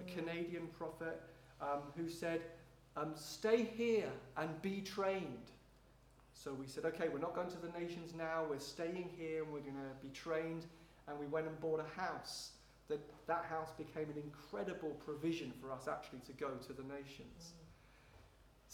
a 0.00 0.10
mm. 0.10 0.14
Canadian 0.16 0.66
prophet 0.76 1.22
um, 1.60 1.80
who 1.96 2.08
said, 2.08 2.42
um, 2.96 3.12
Stay 3.14 3.64
here 3.76 4.10
and 4.36 4.60
be 4.62 4.80
trained. 4.80 5.50
So 6.34 6.52
we 6.52 6.66
said, 6.66 6.84
okay, 6.86 7.08
we're 7.08 7.20
not 7.20 7.34
going 7.34 7.50
to 7.50 7.58
the 7.58 7.78
nations 7.78 8.14
now, 8.16 8.44
we're 8.48 8.58
staying 8.58 9.10
here 9.16 9.44
and 9.44 9.52
we're 9.52 9.60
going 9.60 9.76
to 9.76 10.06
be 10.06 10.12
trained. 10.12 10.66
And 11.08 11.18
we 11.18 11.26
went 11.26 11.46
and 11.46 11.60
bought 11.60 11.80
a 11.80 12.00
house. 12.00 12.52
That, 12.88 13.00
that 13.26 13.44
house 13.48 13.70
became 13.78 14.10
an 14.10 14.22
incredible 14.22 14.90
provision 15.04 15.52
for 15.60 15.72
us 15.72 15.88
actually 15.88 16.20
to 16.26 16.32
go 16.32 16.50
to 16.50 16.72
the 16.72 16.82
nations. 16.82 17.54
Mm. 17.54 17.62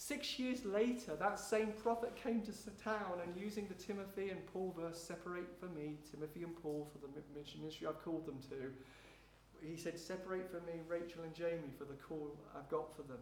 Six 0.00 0.38
years 0.38 0.64
later, 0.64 1.16
that 1.16 1.40
same 1.40 1.72
prophet 1.72 2.14
came 2.14 2.40
to 2.42 2.52
the 2.52 2.70
town 2.82 3.20
and 3.22 3.36
using 3.36 3.66
the 3.66 3.74
Timothy 3.74 4.30
and 4.30 4.46
Paul 4.46 4.72
verse, 4.78 4.96
separate 4.96 5.58
for 5.58 5.66
me, 5.66 5.96
Timothy 6.08 6.44
and 6.44 6.54
Paul 6.62 6.88
for 6.92 6.98
the 6.98 7.08
mission 7.36 7.60
ministry 7.60 7.86
I've 7.88 8.02
called 8.02 8.24
them 8.24 8.38
to, 8.50 9.66
he 9.66 9.76
said, 9.76 9.98
separate 9.98 10.48
for 10.50 10.60
me 10.60 10.80
Rachel 10.88 11.24
and 11.24 11.34
Jamie 11.34 11.74
for 11.76 11.84
the 11.84 11.94
call 11.94 12.30
I've 12.56 12.68
got 12.68 12.94
for 12.94 13.02
them. 13.02 13.18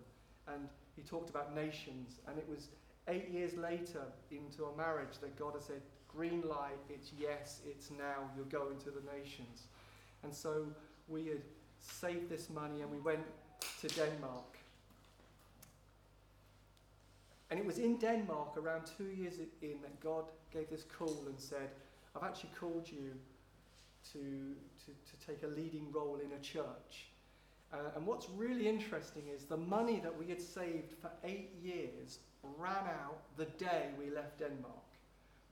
And 0.52 0.68
he 0.94 1.02
talked 1.02 1.30
about 1.30 1.54
nations. 1.54 2.16
And 2.28 2.38
it 2.38 2.46
was 2.48 2.68
eight 3.08 3.28
years 3.30 3.54
later 3.54 4.02
into 4.30 4.64
our 4.64 4.76
marriage 4.76 5.18
that 5.20 5.38
God 5.38 5.54
has 5.54 5.64
said, 5.64 5.82
green 6.08 6.42
light, 6.42 6.78
it's 6.88 7.12
yes, 7.18 7.60
it's 7.66 7.90
now, 7.90 8.30
you're 8.36 8.46
going 8.46 8.78
to 8.78 8.90
the 8.90 9.02
nations. 9.18 9.64
And 10.22 10.34
so 10.34 10.66
we 11.08 11.26
had 11.26 11.42
saved 11.80 12.28
this 12.28 12.48
money 12.50 12.82
and 12.82 12.90
we 12.90 12.98
went 12.98 13.24
to 13.80 13.88
Denmark. 13.88 14.58
And 17.50 17.60
it 17.60 17.66
was 17.66 17.78
in 17.78 17.96
Denmark 17.98 18.56
around 18.56 18.90
two 18.98 19.04
years 19.04 19.34
in 19.62 19.80
that 19.82 20.00
God 20.00 20.24
gave 20.52 20.68
this 20.68 20.84
call 20.98 21.24
and 21.26 21.38
said, 21.38 21.70
I've 22.16 22.24
actually 22.24 22.50
called 22.58 22.88
you 22.90 23.12
to, 24.12 24.18
to, 24.18 24.90
to 24.90 25.26
take 25.26 25.42
a 25.44 25.46
leading 25.46 25.92
role 25.92 26.18
in 26.24 26.32
a 26.32 26.40
church. 26.40 27.06
Uh, 27.72 27.76
and 27.96 28.06
what's 28.06 28.28
really 28.30 28.68
interesting 28.68 29.24
is 29.34 29.44
the 29.44 29.56
money 29.56 30.00
that 30.02 30.16
we 30.16 30.26
had 30.26 30.40
saved 30.40 30.92
for 31.00 31.10
eight 31.24 31.50
years 31.62 32.20
ran 32.58 32.86
out 32.86 33.18
the 33.36 33.46
day 33.64 33.88
we 33.98 34.10
left 34.10 34.38
Denmark. 34.38 34.74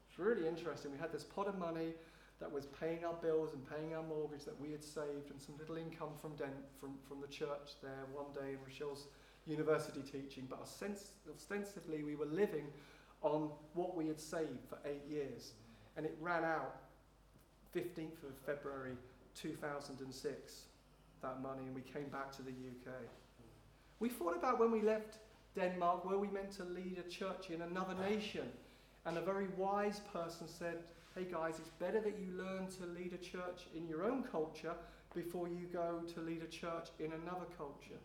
It's 0.08 0.18
really 0.18 0.46
interesting. 0.46 0.92
We 0.92 0.98
had 0.98 1.12
this 1.12 1.24
pot 1.24 1.48
of 1.48 1.58
money 1.58 1.94
that 2.40 2.50
was 2.50 2.66
paying 2.66 3.04
our 3.04 3.14
bills 3.14 3.52
and 3.52 3.68
paying 3.68 3.94
our 3.94 4.02
mortgage 4.02 4.44
that 4.44 4.60
we 4.60 4.70
had 4.70 4.84
saved 4.84 5.30
and 5.30 5.40
some 5.40 5.56
little 5.58 5.76
income 5.76 6.10
from, 6.20 6.36
Den- 6.36 6.62
from, 6.80 6.94
from 7.08 7.20
the 7.20 7.26
church 7.26 7.72
there 7.82 8.04
one 8.12 8.26
day 8.32 8.52
in 8.52 8.58
Rochelle's 8.64 9.06
university 9.46 10.02
teaching. 10.02 10.46
But 10.48 10.60
ostensibly, 10.60 12.02
we 12.02 12.14
were 12.14 12.26
living 12.26 12.66
on 13.22 13.50
what 13.72 13.96
we 13.96 14.06
had 14.06 14.20
saved 14.20 14.64
for 14.68 14.78
eight 14.84 15.02
years. 15.08 15.52
And 15.96 16.06
it 16.06 16.16
ran 16.20 16.44
out 16.44 16.76
15th 17.74 18.22
of 18.22 18.36
February 18.46 18.96
2006 19.34 20.52
that 21.24 21.42
money 21.42 21.62
and 21.66 21.74
we 21.74 21.80
came 21.80 22.08
back 22.10 22.30
to 22.36 22.42
the 22.42 22.50
UK. 22.50 22.92
We 23.98 24.08
thought 24.08 24.36
about 24.36 24.60
when 24.60 24.70
we 24.70 24.82
left 24.82 25.18
Denmark, 25.56 26.04
were 26.04 26.18
we 26.18 26.28
meant 26.28 26.52
to 26.52 26.64
lead 26.64 26.98
a 27.04 27.08
church 27.08 27.50
in 27.50 27.62
another 27.62 27.94
nation? 27.94 28.46
And 29.06 29.18
a 29.18 29.20
very 29.20 29.48
wise 29.56 30.00
person 30.12 30.46
said, 30.46 30.78
Hey 31.14 31.26
guys, 31.30 31.54
it's 31.58 31.70
better 31.70 32.00
that 32.00 32.18
you 32.18 32.36
learn 32.36 32.66
to 32.78 32.86
lead 32.86 33.12
a 33.12 33.24
church 33.24 33.66
in 33.76 33.86
your 33.88 34.04
own 34.04 34.24
culture 34.24 34.74
before 35.14 35.48
you 35.48 35.66
go 35.72 36.00
to 36.12 36.20
lead 36.20 36.42
a 36.42 36.50
church 36.50 36.88
in 36.98 37.12
another 37.12 37.46
culture. 37.56 38.00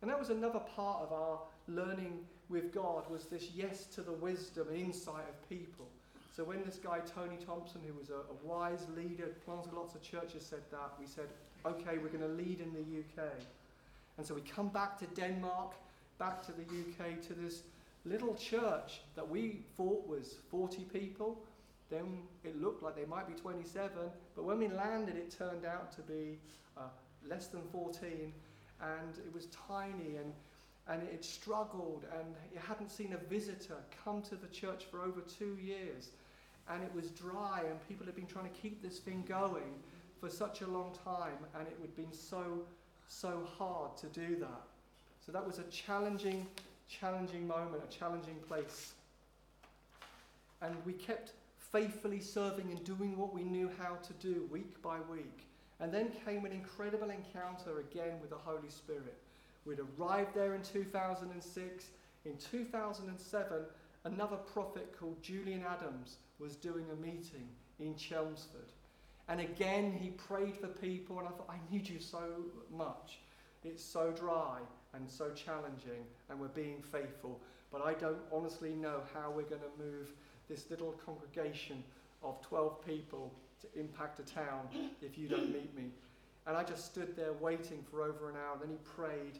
And 0.00 0.10
that 0.10 0.18
was 0.18 0.30
another 0.30 0.58
part 0.58 1.02
of 1.02 1.12
our 1.12 1.38
learning 1.68 2.18
with 2.48 2.74
God 2.74 3.08
was 3.08 3.26
this 3.26 3.50
yes 3.54 3.86
to 3.94 4.02
the 4.02 4.12
wisdom 4.12 4.68
and 4.68 4.76
insight 4.76 5.24
of 5.28 5.48
people. 5.48 5.86
So 6.36 6.42
when 6.44 6.64
this 6.64 6.78
guy 6.82 7.00
Tony 7.00 7.36
Thompson, 7.46 7.80
who 7.86 7.94
was 7.94 8.10
a, 8.10 8.14
a 8.14 8.46
wise 8.46 8.86
leader, 8.96 9.28
planted 9.44 9.72
lots 9.72 9.94
of 9.94 10.02
churches, 10.02 10.44
said 10.44 10.62
that, 10.70 10.94
we 10.98 11.06
said, 11.06 11.28
okay, 11.64 11.98
we're 11.98 12.08
going 12.08 12.20
to 12.20 12.42
lead 12.42 12.60
in 12.60 12.72
the 12.72 12.80
UK. 12.80 13.28
And 14.18 14.26
so 14.26 14.34
we 14.34 14.40
come 14.42 14.68
back 14.68 14.98
to 14.98 15.06
Denmark, 15.06 15.72
back 16.18 16.42
to 16.46 16.52
the 16.52 16.62
UK, 16.62 17.20
to 17.28 17.34
this 17.34 17.62
little 18.04 18.34
church 18.34 19.00
that 19.14 19.28
we 19.28 19.60
thought 19.76 20.06
was 20.06 20.36
40 20.50 20.84
people. 20.92 21.38
Then 21.90 22.18
it 22.44 22.60
looked 22.60 22.82
like 22.82 22.96
they 22.96 23.04
might 23.04 23.28
be 23.28 23.34
27, 23.34 23.90
but 24.34 24.44
when 24.44 24.58
we 24.58 24.68
landed, 24.68 25.16
it 25.16 25.30
turned 25.36 25.64
out 25.64 25.92
to 25.92 26.02
be 26.02 26.38
uh, 26.76 26.82
less 27.28 27.48
than 27.48 27.60
14, 27.70 28.32
and 28.80 29.18
it 29.18 29.32
was 29.34 29.46
tiny, 29.68 30.16
and, 30.16 30.32
and 30.88 31.02
it 31.08 31.24
struggled, 31.24 32.04
and 32.18 32.34
it 32.54 32.60
hadn't 32.66 32.90
seen 32.90 33.12
a 33.12 33.28
visitor 33.28 33.76
come 34.04 34.22
to 34.22 34.36
the 34.36 34.46
church 34.48 34.86
for 34.90 35.02
over 35.02 35.20
two 35.20 35.58
years, 35.62 36.10
and 36.70 36.82
it 36.82 36.90
was 36.94 37.10
dry, 37.10 37.62
and 37.68 37.88
people 37.88 38.06
had 38.06 38.16
been 38.16 38.26
trying 38.26 38.48
to 38.50 38.58
keep 38.60 38.82
this 38.82 38.98
thing 38.98 39.22
going 39.28 39.74
for 40.22 40.30
such 40.30 40.60
a 40.60 40.66
long 40.68 40.96
time, 41.04 41.36
and 41.58 41.66
it 41.66 41.76
would 41.80 41.88
have 41.88 41.96
been 41.96 42.12
so, 42.12 42.60
so 43.08 43.42
hard 43.58 43.96
to 43.96 44.06
do 44.06 44.36
that. 44.36 44.62
So 45.26 45.32
that 45.32 45.44
was 45.44 45.58
a 45.58 45.64
challenging, 45.64 46.46
challenging 46.88 47.44
moment, 47.44 47.82
a 47.84 47.92
challenging 47.92 48.36
place. 48.46 48.92
And 50.60 50.76
we 50.86 50.92
kept 50.92 51.32
faithfully 51.56 52.20
serving 52.20 52.70
and 52.70 52.84
doing 52.84 53.16
what 53.18 53.34
we 53.34 53.42
knew 53.42 53.68
how 53.80 53.96
to 53.96 54.12
do 54.20 54.48
week 54.52 54.80
by 54.80 54.98
week. 55.10 55.40
And 55.80 55.92
then 55.92 56.12
came 56.24 56.44
an 56.44 56.52
incredible 56.52 57.10
encounter 57.10 57.80
again 57.80 58.20
with 58.20 58.30
the 58.30 58.36
Holy 58.36 58.68
Spirit. 58.68 59.18
We'd 59.66 59.80
arrived 59.98 60.36
there 60.36 60.54
in 60.54 60.62
2006. 60.62 61.84
In 62.26 62.36
2007, 62.36 63.56
another 64.04 64.36
prophet 64.36 64.94
called 64.96 65.20
Julian 65.20 65.64
Adams 65.68 66.18
was 66.38 66.54
doing 66.54 66.84
a 66.92 67.04
meeting 67.04 67.48
in 67.80 67.96
Chelmsford. 67.96 68.70
And 69.28 69.40
again, 69.40 69.92
he 69.92 70.10
prayed 70.10 70.56
for 70.56 70.66
people, 70.66 71.18
and 71.18 71.28
I 71.28 71.30
thought, 71.30 71.48
I 71.48 71.58
need 71.72 71.88
you 71.88 72.00
so 72.00 72.22
much. 72.70 73.20
It's 73.64 73.82
so 73.82 74.10
dry 74.10 74.58
and 74.94 75.08
so 75.08 75.30
challenging, 75.30 76.04
and 76.28 76.38
we're 76.38 76.48
being 76.48 76.82
faithful. 76.82 77.40
But 77.70 77.82
I 77.82 77.94
don't 77.94 78.18
honestly 78.32 78.74
know 78.74 79.00
how 79.14 79.30
we're 79.30 79.42
going 79.42 79.62
to 79.62 79.82
move 79.82 80.12
this 80.48 80.68
little 80.70 80.92
congregation 81.06 81.82
of 82.22 82.40
12 82.42 82.84
people 82.84 83.32
to 83.60 83.80
impact 83.80 84.20
a 84.20 84.24
town 84.24 84.68
if 85.00 85.16
you 85.16 85.28
don't 85.28 85.52
meet 85.52 85.74
me. 85.76 85.90
And 86.46 86.56
I 86.56 86.64
just 86.64 86.84
stood 86.86 87.16
there 87.16 87.32
waiting 87.34 87.84
for 87.90 88.02
over 88.02 88.28
an 88.28 88.36
hour. 88.36 88.58
Then 88.60 88.70
he 88.70 88.78
prayed, 88.84 89.38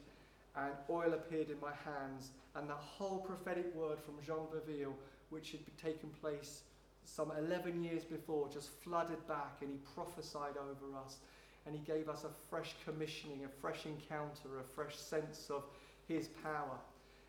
and 0.56 0.72
oil 0.88 1.12
appeared 1.12 1.50
in 1.50 1.60
my 1.60 1.72
hands, 1.84 2.30
and 2.54 2.68
the 2.68 2.74
whole 2.74 3.18
prophetic 3.18 3.74
word 3.74 3.98
from 4.00 4.14
Jean 4.24 4.46
Beville, 4.52 4.94
which 5.30 5.50
had 5.50 5.60
taken 5.76 6.10
place 6.20 6.62
some 7.04 7.32
11 7.38 7.82
years 7.82 8.04
before, 8.04 8.48
just 8.48 8.70
flooded 8.82 9.26
back 9.26 9.58
and 9.60 9.70
he 9.70 9.78
prophesied 9.94 10.56
over 10.56 10.96
us. 11.04 11.18
And 11.66 11.74
he 11.76 11.80
gave 11.82 12.08
us 12.08 12.24
a 12.24 12.30
fresh 12.50 12.74
commissioning, 12.84 13.44
a 13.44 13.60
fresh 13.60 13.86
encounter, 13.86 14.58
a 14.60 14.74
fresh 14.74 14.96
sense 14.96 15.48
of 15.48 15.62
his 16.08 16.28
power. 16.42 16.78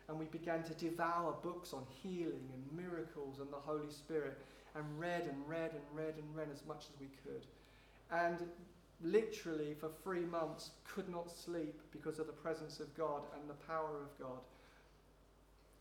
And 0.08 0.18
we 0.18 0.26
began 0.26 0.62
to 0.64 0.74
devour 0.74 1.34
books 1.42 1.72
on 1.72 1.84
healing 2.02 2.48
and 2.52 2.84
miracles 2.84 3.38
and 3.38 3.50
the 3.50 3.56
Holy 3.56 3.90
Spirit 3.90 4.38
and 4.74 4.84
read 4.98 5.22
and 5.22 5.48
read 5.48 5.70
and 5.70 5.82
read 5.92 6.14
and 6.16 6.36
read 6.36 6.48
as 6.52 6.66
much 6.66 6.86
as 6.92 7.00
we 7.00 7.08
could. 7.24 7.46
And 8.10 8.38
literally 9.02 9.74
for 9.78 9.90
three 10.02 10.24
months 10.24 10.70
could 10.84 11.08
not 11.08 11.30
sleep 11.30 11.80
because 11.92 12.18
of 12.18 12.26
the 12.26 12.32
presence 12.32 12.80
of 12.80 12.94
God 12.96 13.22
and 13.38 13.48
the 13.48 13.66
power 13.66 14.02
of 14.02 14.18
God. 14.18 14.40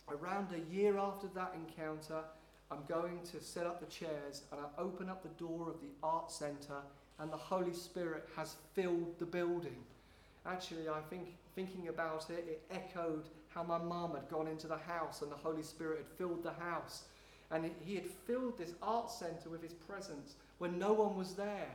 Around 0.10 0.50
a 0.54 0.74
year 0.74 0.98
after 0.98 1.28
that 1.28 1.56
encounter, 1.56 2.24
I'm 2.72 2.84
going 2.88 3.20
to 3.32 3.42
set 3.42 3.66
up 3.66 3.80
the 3.80 3.86
chairs 3.86 4.44
and 4.52 4.60
I 4.60 4.82
open 4.82 5.10
up 5.10 5.24
the 5.24 5.44
door 5.44 5.70
of 5.70 5.82
the 5.82 5.90
art 6.02 6.32
centre 6.32 6.82
and 7.20 7.32
the 7.32 7.38
Holy 7.38 7.74
Spirit 7.74 8.28
has 8.36 8.56
filled 8.74 9.20
the 9.20 9.26
building. 9.26 9.78
Actually, 10.46 10.90
I 10.90 11.00
think 11.10 11.36
thinking 11.56 11.88
about 11.88 12.30
it, 12.30 12.46
it 12.48 12.62
echoed 12.72 13.26
how 13.50 13.64
my 13.64 13.78
mum 13.78 14.16
had 14.16 14.30
gone 14.30 14.48
into 14.48 14.68
the 14.68 14.78
house 14.78 15.22
and 15.22 15.32
the 15.32 15.36
Holy 15.36 15.64
Spirit 15.64 16.00
had 16.00 16.18
filled 16.18 16.44
the 16.44 16.54
house. 16.54 17.04
And 17.52 17.70
he 17.86 17.96
had 17.96 18.06
filled 18.06 18.58
this 18.58 18.74
art 18.82 19.12
centre 19.12 19.50
with 19.50 19.62
his 19.62 19.74
presence 19.74 20.36
when 20.58 20.80
no 20.80 20.92
one 20.94 21.16
was 21.16 21.34
there. 21.34 21.70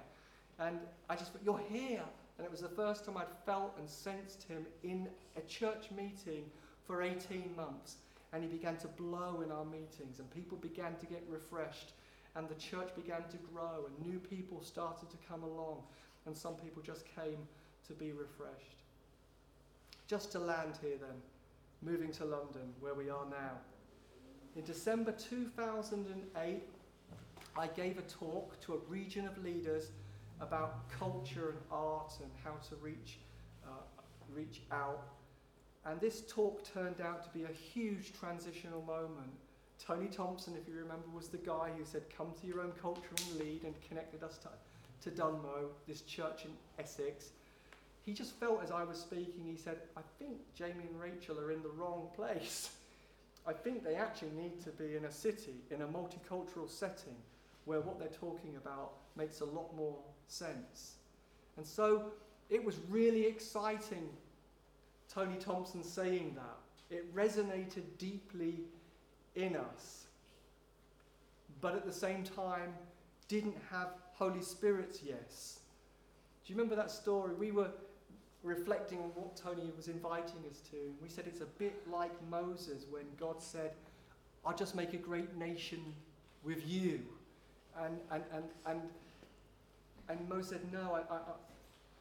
And 0.59 0.79
I 1.09 1.14
just 1.14 1.33
thought, 1.33 1.42
You're 1.44 1.62
here. 1.70 2.03
And 2.37 2.44
it 2.44 2.51
was 2.51 2.61
the 2.61 2.68
first 2.68 3.05
time 3.05 3.16
I'd 3.16 3.27
felt 3.46 3.74
and 3.79 3.88
sensed 3.88 4.44
him 4.44 4.64
in 4.83 5.09
a 5.37 5.40
church 5.42 5.90
meeting 5.96 6.44
for 6.87 7.03
18 7.03 7.55
months. 7.57 7.96
And 8.32 8.42
he 8.42 8.48
began 8.48 8.76
to 8.78 8.88
blow 8.88 9.42
in 9.44 9.50
our 9.50 9.64
meetings, 9.64 10.18
and 10.18 10.30
people 10.30 10.58
began 10.58 10.96
to 10.96 11.06
get 11.06 11.24
refreshed, 11.28 11.92
and 12.36 12.48
the 12.48 12.54
church 12.54 12.90
began 12.94 13.22
to 13.30 13.36
grow, 13.52 13.86
and 13.86 14.06
new 14.06 14.18
people 14.18 14.62
started 14.62 15.10
to 15.10 15.16
come 15.28 15.42
along, 15.42 15.82
and 16.26 16.36
some 16.36 16.54
people 16.54 16.82
just 16.82 17.04
came 17.16 17.38
to 17.86 17.94
be 17.94 18.12
refreshed. 18.12 18.82
Just 20.06 20.30
to 20.32 20.38
land 20.38 20.78
here, 20.82 20.98
then, 21.00 21.22
moving 21.82 22.12
to 22.12 22.24
London, 22.24 22.72
where 22.80 22.94
we 22.94 23.08
are 23.08 23.26
now. 23.30 23.52
In 24.56 24.64
December 24.64 25.12
2008, 25.12 26.62
I 27.56 27.66
gave 27.68 27.98
a 27.98 28.02
talk 28.02 28.60
to 28.62 28.74
a 28.74 28.78
region 28.88 29.26
of 29.26 29.42
leaders 29.42 29.90
about 30.40 30.88
culture 30.90 31.50
and 31.50 31.58
art 31.70 32.12
and 32.22 32.30
how 32.44 32.54
to 32.68 32.76
reach, 32.76 33.18
uh, 33.66 33.70
reach 34.32 34.60
out. 34.70 35.08
And 35.88 35.98
this 36.01 36.22
talk 36.29 36.62
turned 36.70 37.01
out 37.01 37.24
to 37.24 37.31
be 37.38 37.44
a 37.44 37.72
huge 37.72 38.12
transitional 38.12 38.83
moment. 38.83 39.33
Tony 39.85 40.09
Thompson, 40.09 40.55
if 40.61 40.68
you 40.68 40.79
remember, 40.79 41.07
was 41.14 41.29
the 41.29 41.38
guy 41.38 41.70
who 41.77 41.85
said, 41.85 42.03
Come 42.14 42.29
to 42.40 42.46
your 42.46 42.61
own 42.61 42.72
culture 42.81 43.14
and 43.16 43.40
lead, 43.40 43.62
and 43.64 43.74
connected 43.88 44.22
us 44.22 44.38
to, 44.38 44.48
to 45.09 45.16
Dunmow, 45.16 45.68
this 45.87 46.03
church 46.03 46.44
in 46.44 46.51
Essex. 46.79 47.31
He 48.05 48.12
just 48.12 48.35
felt 48.35 48.62
as 48.62 48.70
I 48.70 48.85
was 48.85 48.98
speaking, 48.98 49.44
he 49.46 49.57
said, 49.57 49.79
I 49.96 50.01
think 50.18 50.38
Jamie 50.55 50.85
and 50.90 51.01
Rachel 51.01 51.38
are 51.40 51.53
in 51.53 51.62
the 51.62 51.70
wrong 51.70 52.09
place. 52.14 52.70
I 53.46 53.55
think 53.55 53.83
they 53.83 53.94
actually 53.94 54.33
need 54.37 54.62
to 54.64 54.70
be 54.70 54.96
in 54.96 55.07
a 55.07 55.12
city, 55.12 55.55
in 55.70 55.81
a 55.81 55.87
multicultural 55.87 56.68
setting, 56.68 57.16
where 57.64 57.81
what 57.81 57.98
they're 57.98 58.09
talking 58.09 58.57
about 58.57 58.92
makes 59.16 59.40
a 59.40 59.46
lot 59.46 59.74
more 59.74 59.96
sense. 60.27 60.96
And 61.57 61.66
so 61.66 62.12
it 62.51 62.62
was 62.62 62.77
really 62.90 63.27
exciting, 63.27 64.09
Tony 65.12 65.36
Thompson 65.36 65.82
saying 65.82 66.36
that. 66.36 66.94
It 66.94 67.14
resonated 67.14 67.82
deeply 67.98 68.60
in 69.34 69.56
us, 69.56 70.06
but 71.60 71.74
at 71.74 71.84
the 71.84 71.92
same 71.92 72.24
time, 72.24 72.72
didn't 73.28 73.56
have 73.70 73.88
Holy 74.14 74.40
Spirit's 74.40 75.00
yes. 75.02 75.60
Do 76.46 76.52
you 76.52 76.58
remember 76.58 76.76
that 76.76 76.90
story? 76.90 77.34
We 77.34 77.50
were 77.50 77.70
reflecting 78.42 78.98
on 78.98 79.10
what 79.14 79.36
Tony 79.36 79.70
was 79.76 79.88
inviting 79.88 80.44
us 80.50 80.60
to. 80.70 80.76
We 81.02 81.08
said 81.10 81.24
it's 81.26 81.42
a 81.42 81.46
bit 81.58 81.74
like 81.90 82.12
Moses 82.30 82.86
when 82.90 83.04
God 83.20 83.42
said, 83.42 83.72
I'll 84.46 84.56
just 84.56 84.74
make 84.74 84.94
a 84.94 84.98
great 84.98 85.36
nation 85.36 85.80
with 86.42 86.66
you. 86.66 87.00
And, 87.78 87.98
and, 88.10 88.24
and, 88.32 88.44
and 88.64 88.80
and 90.08 90.28
Mo 90.28 90.42
said, 90.42 90.60
No, 90.72 90.94
I, 90.94 91.14
I 91.14 91.18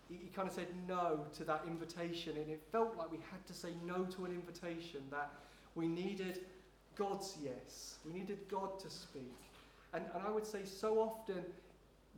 he, 0.10 0.16
he 0.16 0.30
kind 0.36 0.48
of 0.48 0.54
said 0.54 0.68
no 0.88 1.26
to 1.38 1.44
that 1.44 1.64
invitation. 1.68 2.38
And 2.38 2.50
it 2.50 2.62
felt 2.72 2.98
like 2.98 3.12
we 3.12 3.20
had 3.32 3.46
to 3.48 3.54
say 3.54 3.70
no 3.86 4.06
to 4.06 4.26
an 4.26 4.32
invitation, 4.32 5.02
that 5.12 5.32
we 5.76 5.88
needed 5.88 6.42
God's 6.96 7.38
yes. 7.44 7.96
We 8.06 8.14
needed 8.14 8.40
God 8.50 8.80
to 8.80 8.90
speak. 8.90 9.36
And, 9.94 10.06
and 10.14 10.24
I 10.28 10.32
would 10.32 10.46
say 10.46 10.60
so 10.66 11.00
often 11.00 11.44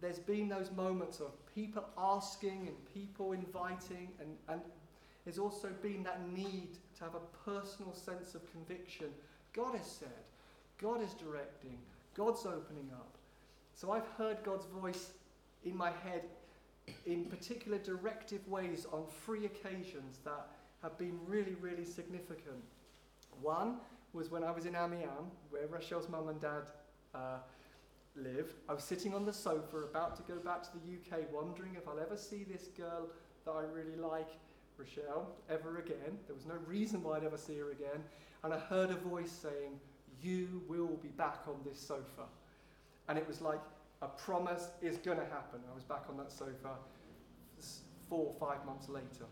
there's 0.01 0.19
been 0.19 0.47
those 0.47 0.71
moments 0.71 1.19
of 1.19 1.31
people 1.53 1.83
asking 1.97 2.67
and 2.67 2.93
people 2.93 3.33
inviting, 3.33 4.09
and, 4.19 4.29
and 4.47 4.61
there's 5.25 5.39
also 5.39 5.69
been 5.81 6.03
that 6.03 6.21
need 6.31 6.69
to 6.97 7.03
have 7.03 7.15
a 7.15 7.49
personal 7.49 7.93
sense 7.93 8.33
of 8.35 8.49
conviction. 8.51 9.07
God 9.53 9.75
has 9.75 9.85
said, 9.85 10.09
God 10.81 11.01
is 11.03 11.13
directing, 11.13 11.77
God's 12.15 12.45
opening 12.45 12.89
up. 12.93 13.09
So 13.73 13.91
I've 13.91 14.07
heard 14.17 14.37
God's 14.43 14.65
voice 14.65 15.11
in 15.65 15.75
my 15.75 15.89
head 15.89 16.23
in 17.05 17.25
particular 17.25 17.77
directive 17.77 18.47
ways 18.47 18.85
on 18.91 19.05
three 19.25 19.45
occasions 19.45 20.19
that 20.23 20.47
have 20.81 20.97
been 20.97 21.19
really, 21.25 21.55
really 21.59 21.85
significant. 21.85 22.63
One 23.41 23.77
was 24.13 24.31
when 24.31 24.43
I 24.43 24.51
was 24.51 24.65
in 24.65 24.75
Amiens, 24.75 25.33
where 25.49 25.67
Rachel's 25.67 26.09
mum 26.09 26.29
and 26.29 26.41
dad 26.41 26.63
uh, 27.13 27.37
live. 28.15 28.53
I 28.67 28.73
was 28.73 28.83
sitting 28.83 29.13
on 29.13 29.25
the 29.25 29.33
sofa 29.33 29.77
about 29.77 30.15
to 30.17 30.23
go 30.23 30.39
back 30.39 30.63
to 30.63 30.69
the 30.73 30.79
UK, 30.95 31.31
wondering 31.31 31.75
if 31.75 31.87
I'll 31.87 31.99
ever 31.99 32.17
see 32.17 32.43
this 32.43 32.67
girl 32.77 33.07
that 33.45 33.51
I 33.51 33.63
really 33.63 33.95
like, 33.95 34.29
Rochelle, 34.77 35.27
ever 35.49 35.79
again. 35.79 36.17
There 36.27 36.35
was 36.35 36.45
no 36.45 36.55
reason 36.65 37.03
why 37.03 37.17
I'd 37.17 37.23
ever 37.23 37.37
see 37.37 37.57
her 37.57 37.71
again. 37.71 38.03
And 38.43 38.53
I 38.53 38.57
heard 38.57 38.89
a 38.89 38.95
voice 38.95 39.31
saying, 39.31 39.79
You 40.21 40.61
will 40.67 40.97
be 41.01 41.09
back 41.09 41.41
on 41.47 41.55
this 41.65 41.79
sofa. 41.79 42.27
And 43.07 43.17
it 43.17 43.27
was 43.27 43.41
like, 43.41 43.59
a 44.01 44.07
promise 44.07 44.69
is 44.81 44.97
going 44.97 45.17
to 45.17 45.25
happen. 45.25 45.59
I 45.69 45.75
was 45.75 45.83
back 45.83 46.05
on 46.09 46.17
that 46.17 46.31
sofa 46.31 46.75
four 48.09 48.33
or 48.33 48.35
five 48.39 48.65
months 48.65 48.89
later. 48.89 49.25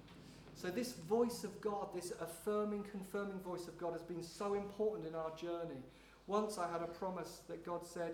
So, 0.55 0.69
this 0.69 0.93
voice 0.93 1.43
of 1.43 1.59
God, 1.61 1.89
this 1.93 2.13
affirming, 2.19 2.83
confirming 2.91 3.39
voice 3.39 3.67
of 3.67 3.77
God, 3.77 3.93
has 3.93 4.01
been 4.01 4.23
so 4.23 4.55
important 4.55 5.07
in 5.07 5.15
our 5.15 5.31
journey. 5.35 5.81
Once 6.25 6.57
I 6.57 6.69
had 6.71 6.81
a 6.81 6.87
promise 6.87 7.41
that 7.47 7.65
God 7.65 7.85
said, 7.85 8.13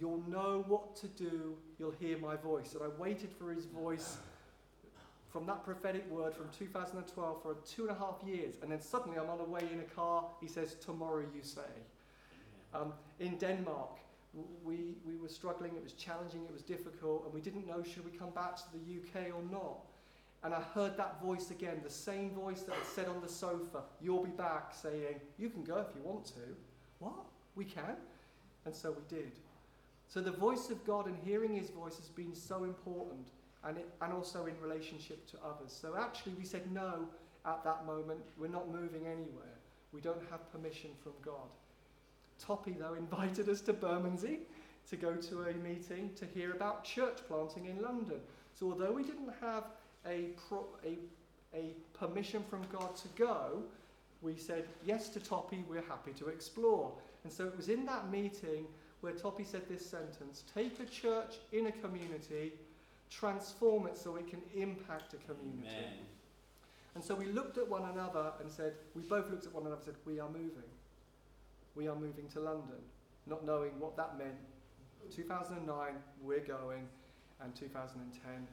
You'll 0.00 0.22
know 0.28 0.64
what 0.66 0.96
to 0.96 1.06
do, 1.06 1.54
you'll 1.78 1.94
hear 2.00 2.18
my 2.18 2.34
voice. 2.34 2.74
And 2.74 2.82
I 2.82 2.88
waited 3.00 3.30
for 3.38 3.52
his 3.52 3.66
voice 3.66 4.16
from 5.30 5.46
that 5.46 5.64
prophetic 5.64 6.08
word 6.10 6.34
from 6.34 6.48
2012 6.58 7.42
for 7.42 7.56
two 7.66 7.82
and 7.82 7.90
a 7.92 7.98
half 7.98 8.16
years. 8.26 8.56
And 8.60 8.72
then 8.72 8.80
suddenly 8.80 9.18
I'm 9.18 9.30
on 9.30 9.38
the 9.38 9.44
way 9.44 9.62
in 9.72 9.78
a 9.80 9.94
car, 9.94 10.24
he 10.40 10.48
says, 10.48 10.74
Tomorrow 10.74 11.24
you 11.34 11.42
say. 11.42 11.60
Um, 12.74 12.92
in 13.20 13.36
Denmark, 13.36 13.98
we, 14.64 14.94
we 15.06 15.16
were 15.16 15.28
struggling, 15.28 15.74
it 15.76 15.82
was 15.82 15.92
challenging, 15.92 16.44
it 16.44 16.52
was 16.52 16.62
difficult, 16.62 17.24
and 17.24 17.32
we 17.32 17.40
didn't 17.40 17.66
know 17.66 17.82
should 17.82 18.04
we 18.04 18.16
come 18.16 18.30
back 18.30 18.56
to 18.56 18.62
the 18.72 18.78
UK 18.98 19.34
or 19.34 19.42
not. 19.50 19.78
And 20.42 20.52
I 20.52 20.60
heard 20.60 20.96
that 20.98 21.22
voice 21.22 21.50
again, 21.50 21.80
the 21.82 21.90
same 21.90 22.30
voice 22.30 22.62
that 22.62 22.74
had 22.74 22.86
said 22.86 23.08
on 23.08 23.22
the 23.22 23.28
sofa, 23.28 23.82
You'll 24.00 24.24
be 24.24 24.30
back, 24.30 24.74
saying, 24.74 25.20
You 25.38 25.48
can 25.48 25.64
go 25.64 25.78
if 25.78 25.94
you 25.96 26.02
want 26.02 26.26
to. 26.26 26.54
What? 26.98 27.24
We 27.54 27.64
can? 27.64 27.96
And 28.66 28.74
so 28.74 28.92
we 28.92 29.16
did. 29.16 29.32
So 30.08 30.20
the 30.20 30.30
voice 30.30 30.70
of 30.70 30.84
God 30.84 31.06
and 31.06 31.16
hearing 31.24 31.54
his 31.54 31.70
voice 31.70 31.96
has 31.96 32.08
been 32.08 32.34
so 32.34 32.64
important, 32.64 33.28
and, 33.64 33.78
it, 33.78 33.88
and 34.02 34.12
also 34.12 34.46
in 34.46 34.60
relationship 34.60 35.26
to 35.30 35.38
others. 35.38 35.72
So 35.72 35.96
actually, 35.98 36.34
we 36.34 36.44
said 36.44 36.70
no 36.70 37.08
at 37.46 37.64
that 37.64 37.86
moment. 37.86 38.20
We're 38.38 38.48
not 38.48 38.70
moving 38.70 39.06
anywhere. 39.06 39.56
We 39.92 40.00
don't 40.00 40.22
have 40.30 40.52
permission 40.52 40.90
from 41.02 41.12
God. 41.24 41.48
Toppy, 42.38 42.76
though, 42.78 42.94
invited 42.98 43.48
us 43.48 43.60
to 43.62 43.72
Bermondsey 43.72 44.40
to 44.90 44.96
go 44.96 45.14
to 45.14 45.42
a 45.44 45.54
meeting 45.54 46.10
to 46.16 46.26
hear 46.26 46.52
about 46.52 46.84
church 46.84 47.18
planting 47.26 47.66
in 47.66 47.80
London. 47.82 48.20
So, 48.58 48.70
although 48.70 48.92
we 48.92 49.02
didn't 49.02 49.32
have 49.40 49.64
a, 50.06 50.28
pro- 50.48 50.66
a, 50.84 50.98
a 51.56 51.74
permission 51.98 52.44
from 52.48 52.62
God 52.72 52.94
to 52.96 53.08
go, 53.16 53.62
we 54.22 54.36
said 54.36 54.64
yes 54.84 55.08
to 55.10 55.20
Toppy, 55.20 55.64
we're 55.68 55.82
happy 55.82 56.12
to 56.12 56.28
explore. 56.28 56.92
And 57.24 57.32
so 57.32 57.46
it 57.46 57.56
was 57.56 57.68
in 57.68 57.84
that 57.86 58.10
meeting 58.10 58.66
where 59.00 59.12
Toppy 59.12 59.44
said 59.44 59.68
this 59.68 59.84
sentence 59.84 60.44
take 60.54 60.80
a 60.80 60.86
church 60.86 61.36
in 61.52 61.66
a 61.66 61.72
community, 61.72 62.52
transform 63.10 63.86
it 63.86 63.98
so 63.98 64.16
it 64.16 64.28
can 64.28 64.40
impact 64.54 65.14
a 65.14 65.16
community. 65.32 65.68
Amen. 65.68 65.98
And 66.94 67.04
so 67.04 67.14
we 67.14 67.26
looked 67.26 67.58
at 67.58 67.68
one 67.68 67.82
another 67.92 68.32
and 68.40 68.50
said, 68.50 68.74
we 68.94 69.02
both 69.02 69.30
looked 69.30 69.46
at 69.46 69.52
one 69.52 69.66
another 69.66 69.76
and 69.76 69.84
said, 69.84 69.94
we 70.06 70.20
are 70.20 70.28
moving 70.28 70.70
we 71.74 71.88
are 71.88 71.94
moving 71.94 72.28
to 72.32 72.40
London, 72.40 72.80
not 73.26 73.44
knowing 73.44 73.72
what 73.78 73.96
that 73.96 74.18
meant. 74.18 74.34
2009, 75.14 75.94
we're 76.22 76.40
going, 76.40 76.88
and 77.40 77.54
2010, 77.54 78.46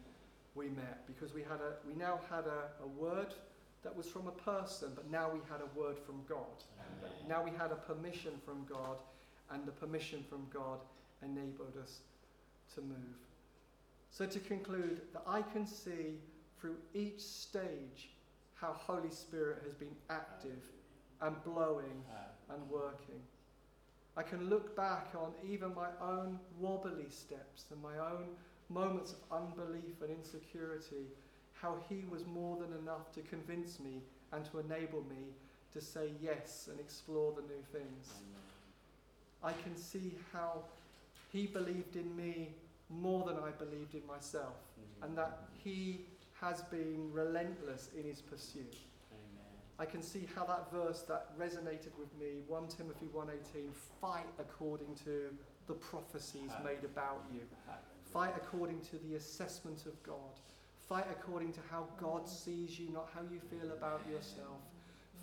we 0.54 0.68
met 0.70 1.06
because 1.08 1.34
we 1.34 1.42
had 1.42 1.62
a 1.62 1.76
we 1.88 1.94
now 1.94 2.20
had 2.30 2.46
a, 2.46 2.84
a 2.84 2.88
word 2.88 3.34
that 3.84 3.96
was 3.96 4.06
from 4.08 4.28
a 4.28 4.32
person, 4.32 4.90
but 4.96 5.10
now 5.10 5.30
we 5.32 5.40
had 5.50 5.62
a 5.62 5.80
word 5.80 5.98
from 5.98 6.22
God. 6.28 6.64
Amen. 6.80 7.12
Now 7.28 7.44
we 7.44 7.52
had 7.52 7.72
a 7.72 7.76
permission 7.76 8.34
from 8.46 8.66
God, 8.70 8.98
and 9.50 9.66
the 9.66 9.72
permission 9.72 10.24
from 10.30 10.46
God 10.54 10.80
enabled 11.24 11.78
us 11.82 12.00
to 12.76 12.82
move. 12.82 13.18
So 14.12 14.26
to 14.26 14.40
conclude, 14.40 15.02
that 15.14 15.24
I 15.26 15.42
can 15.42 15.66
see 15.66 16.20
through 16.60 16.76
each 16.94 17.22
stage 17.22 18.10
how 18.56 18.74
Holy 18.74 19.10
Spirit 19.10 19.64
has 19.64 19.74
been 19.74 19.96
active 20.10 20.70
and 21.22 21.42
blowing 21.44 22.04
and 22.54 22.70
working. 22.70 23.22
I 24.18 24.24
can 24.24 24.50
look 24.50 24.76
back 24.76 25.08
on 25.16 25.32
even 25.48 25.74
my 25.74 25.88
own 26.02 26.40
wobbly 26.60 27.10
steps 27.10 27.66
and 27.72 27.82
my 27.82 27.98
own 27.98 28.28
moments 28.70 29.14
of 29.14 29.44
unbelief 29.44 30.02
and 30.02 30.12
insecurity, 30.12 31.08
how 31.54 31.78
He 31.88 32.04
was 32.10 32.26
more 32.26 32.58
than 32.58 32.78
enough 32.78 33.12
to 33.14 33.22
convince 33.22 33.80
me 33.80 34.02
and 34.34 34.44
to 34.46 34.60
enable 34.60 35.02
me 35.04 35.34
to 35.74 35.82
say 35.82 36.12
yes 36.22 36.68
and 36.70 36.80
explore 36.80 37.34
the 37.34 37.42
new 37.42 37.62
things. 37.72 38.14
I 39.44 39.54
can 39.64 39.78
see 39.78 40.14
how 40.34 40.64
He 41.32 41.48
believed 41.48 41.96
in 41.96 42.16
me 42.16 42.50
more 42.90 43.26
than 43.26 43.38
I 43.38 43.52
believed 43.52 43.96
in 43.96 44.06
myself, 44.06 44.56
mm-hmm. 44.80 45.06
and 45.06 45.18
that 45.18 45.44
He 45.64 46.02
has 46.42 46.62
been 46.64 47.10
relentless 47.14 47.90
in 47.98 48.04
His 48.04 48.22
pursuit. 48.22 48.76
I 49.82 49.86
can 49.86 50.04
see 50.04 50.28
how 50.36 50.46
that 50.46 50.72
verse 50.72 51.02
that 51.08 51.36
resonated 51.40 51.98
with 51.98 52.16
me, 52.20 52.44
1 52.48 52.68
Timothy 52.68 53.08
1:18, 53.08 53.74
fight 54.00 54.28
according 54.38 54.94
to 55.06 55.36
the 55.66 55.74
prophecies 55.74 56.52
made 56.64 56.84
about 56.84 57.24
you. 57.34 57.42
Fight 58.14 58.36
according 58.38 58.82
to 58.82 59.00
the 59.00 59.16
assessment 59.16 59.88
of 59.88 60.04
God. 60.04 60.40
Fight 60.88 61.08
according 61.10 61.52
to 61.54 61.62
how 61.72 61.88
God 61.98 62.30
sees 62.30 62.80
you, 62.80 62.90
not 62.90 63.10
how 63.12 63.22
you 63.24 63.40
feel 63.40 63.72
about 63.72 64.08
yourself. 64.08 64.62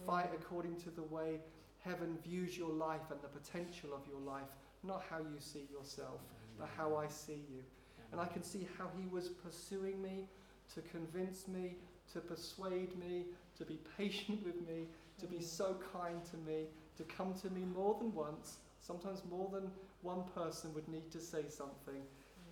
Fight 0.04 0.30
according 0.34 0.74
to 0.80 0.90
the 0.90 1.04
way 1.04 1.40
heaven 1.78 2.18
views 2.18 2.58
your 2.58 2.72
life 2.72 3.12
and 3.12 3.22
the 3.22 3.28
potential 3.28 3.94
of 3.94 4.08
your 4.08 4.20
life, 4.20 4.56
not 4.82 5.04
how 5.08 5.18
you 5.18 5.38
see 5.38 5.68
yourself, 5.70 6.20
but 6.58 6.68
how 6.76 6.96
I 6.96 7.06
see 7.06 7.44
you. 7.48 7.62
And 8.10 8.20
I 8.20 8.26
can 8.26 8.42
see 8.42 8.66
how 8.76 8.88
he 8.98 9.06
was 9.06 9.28
pursuing 9.28 10.02
me 10.02 10.26
to 10.74 10.82
convince 10.82 11.46
me, 11.46 11.76
to 12.12 12.20
persuade 12.20 12.98
me, 12.98 13.26
to 13.58 13.64
be 13.64 13.78
patient 13.96 14.44
with 14.44 14.56
me, 14.66 14.86
to 15.18 15.26
be 15.26 15.36
mm. 15.36 15.44
so 15.44 15.76
kind 15.92 16.24
to 16.30 16.36
me, 16.50 16.66
to 16.96 17.02
come 17.04 17.34
to 17.42 17.50
me 17.50 17.62
more 17.74 17.96
than 17.98 18.14
once. 18.14 18.58
Sometimes 18.80 19.22
more 19.28 19.50
than 19.52 19.70
one 20.02 20.22
person 20.34 20.72
would 20.74 20.88
need 20.88 21.10
to 21.10 21.20
say 21.20 21.44
something. 21.48 22.02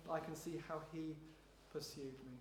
Mm. 0.07 0.13
I 0.13 0.19
can 0.19 0.35
see 0.35 0.61
how 0.67 0.81
he 0.91 1.15
pursued 1.71 2.13
me. 2.25 2.37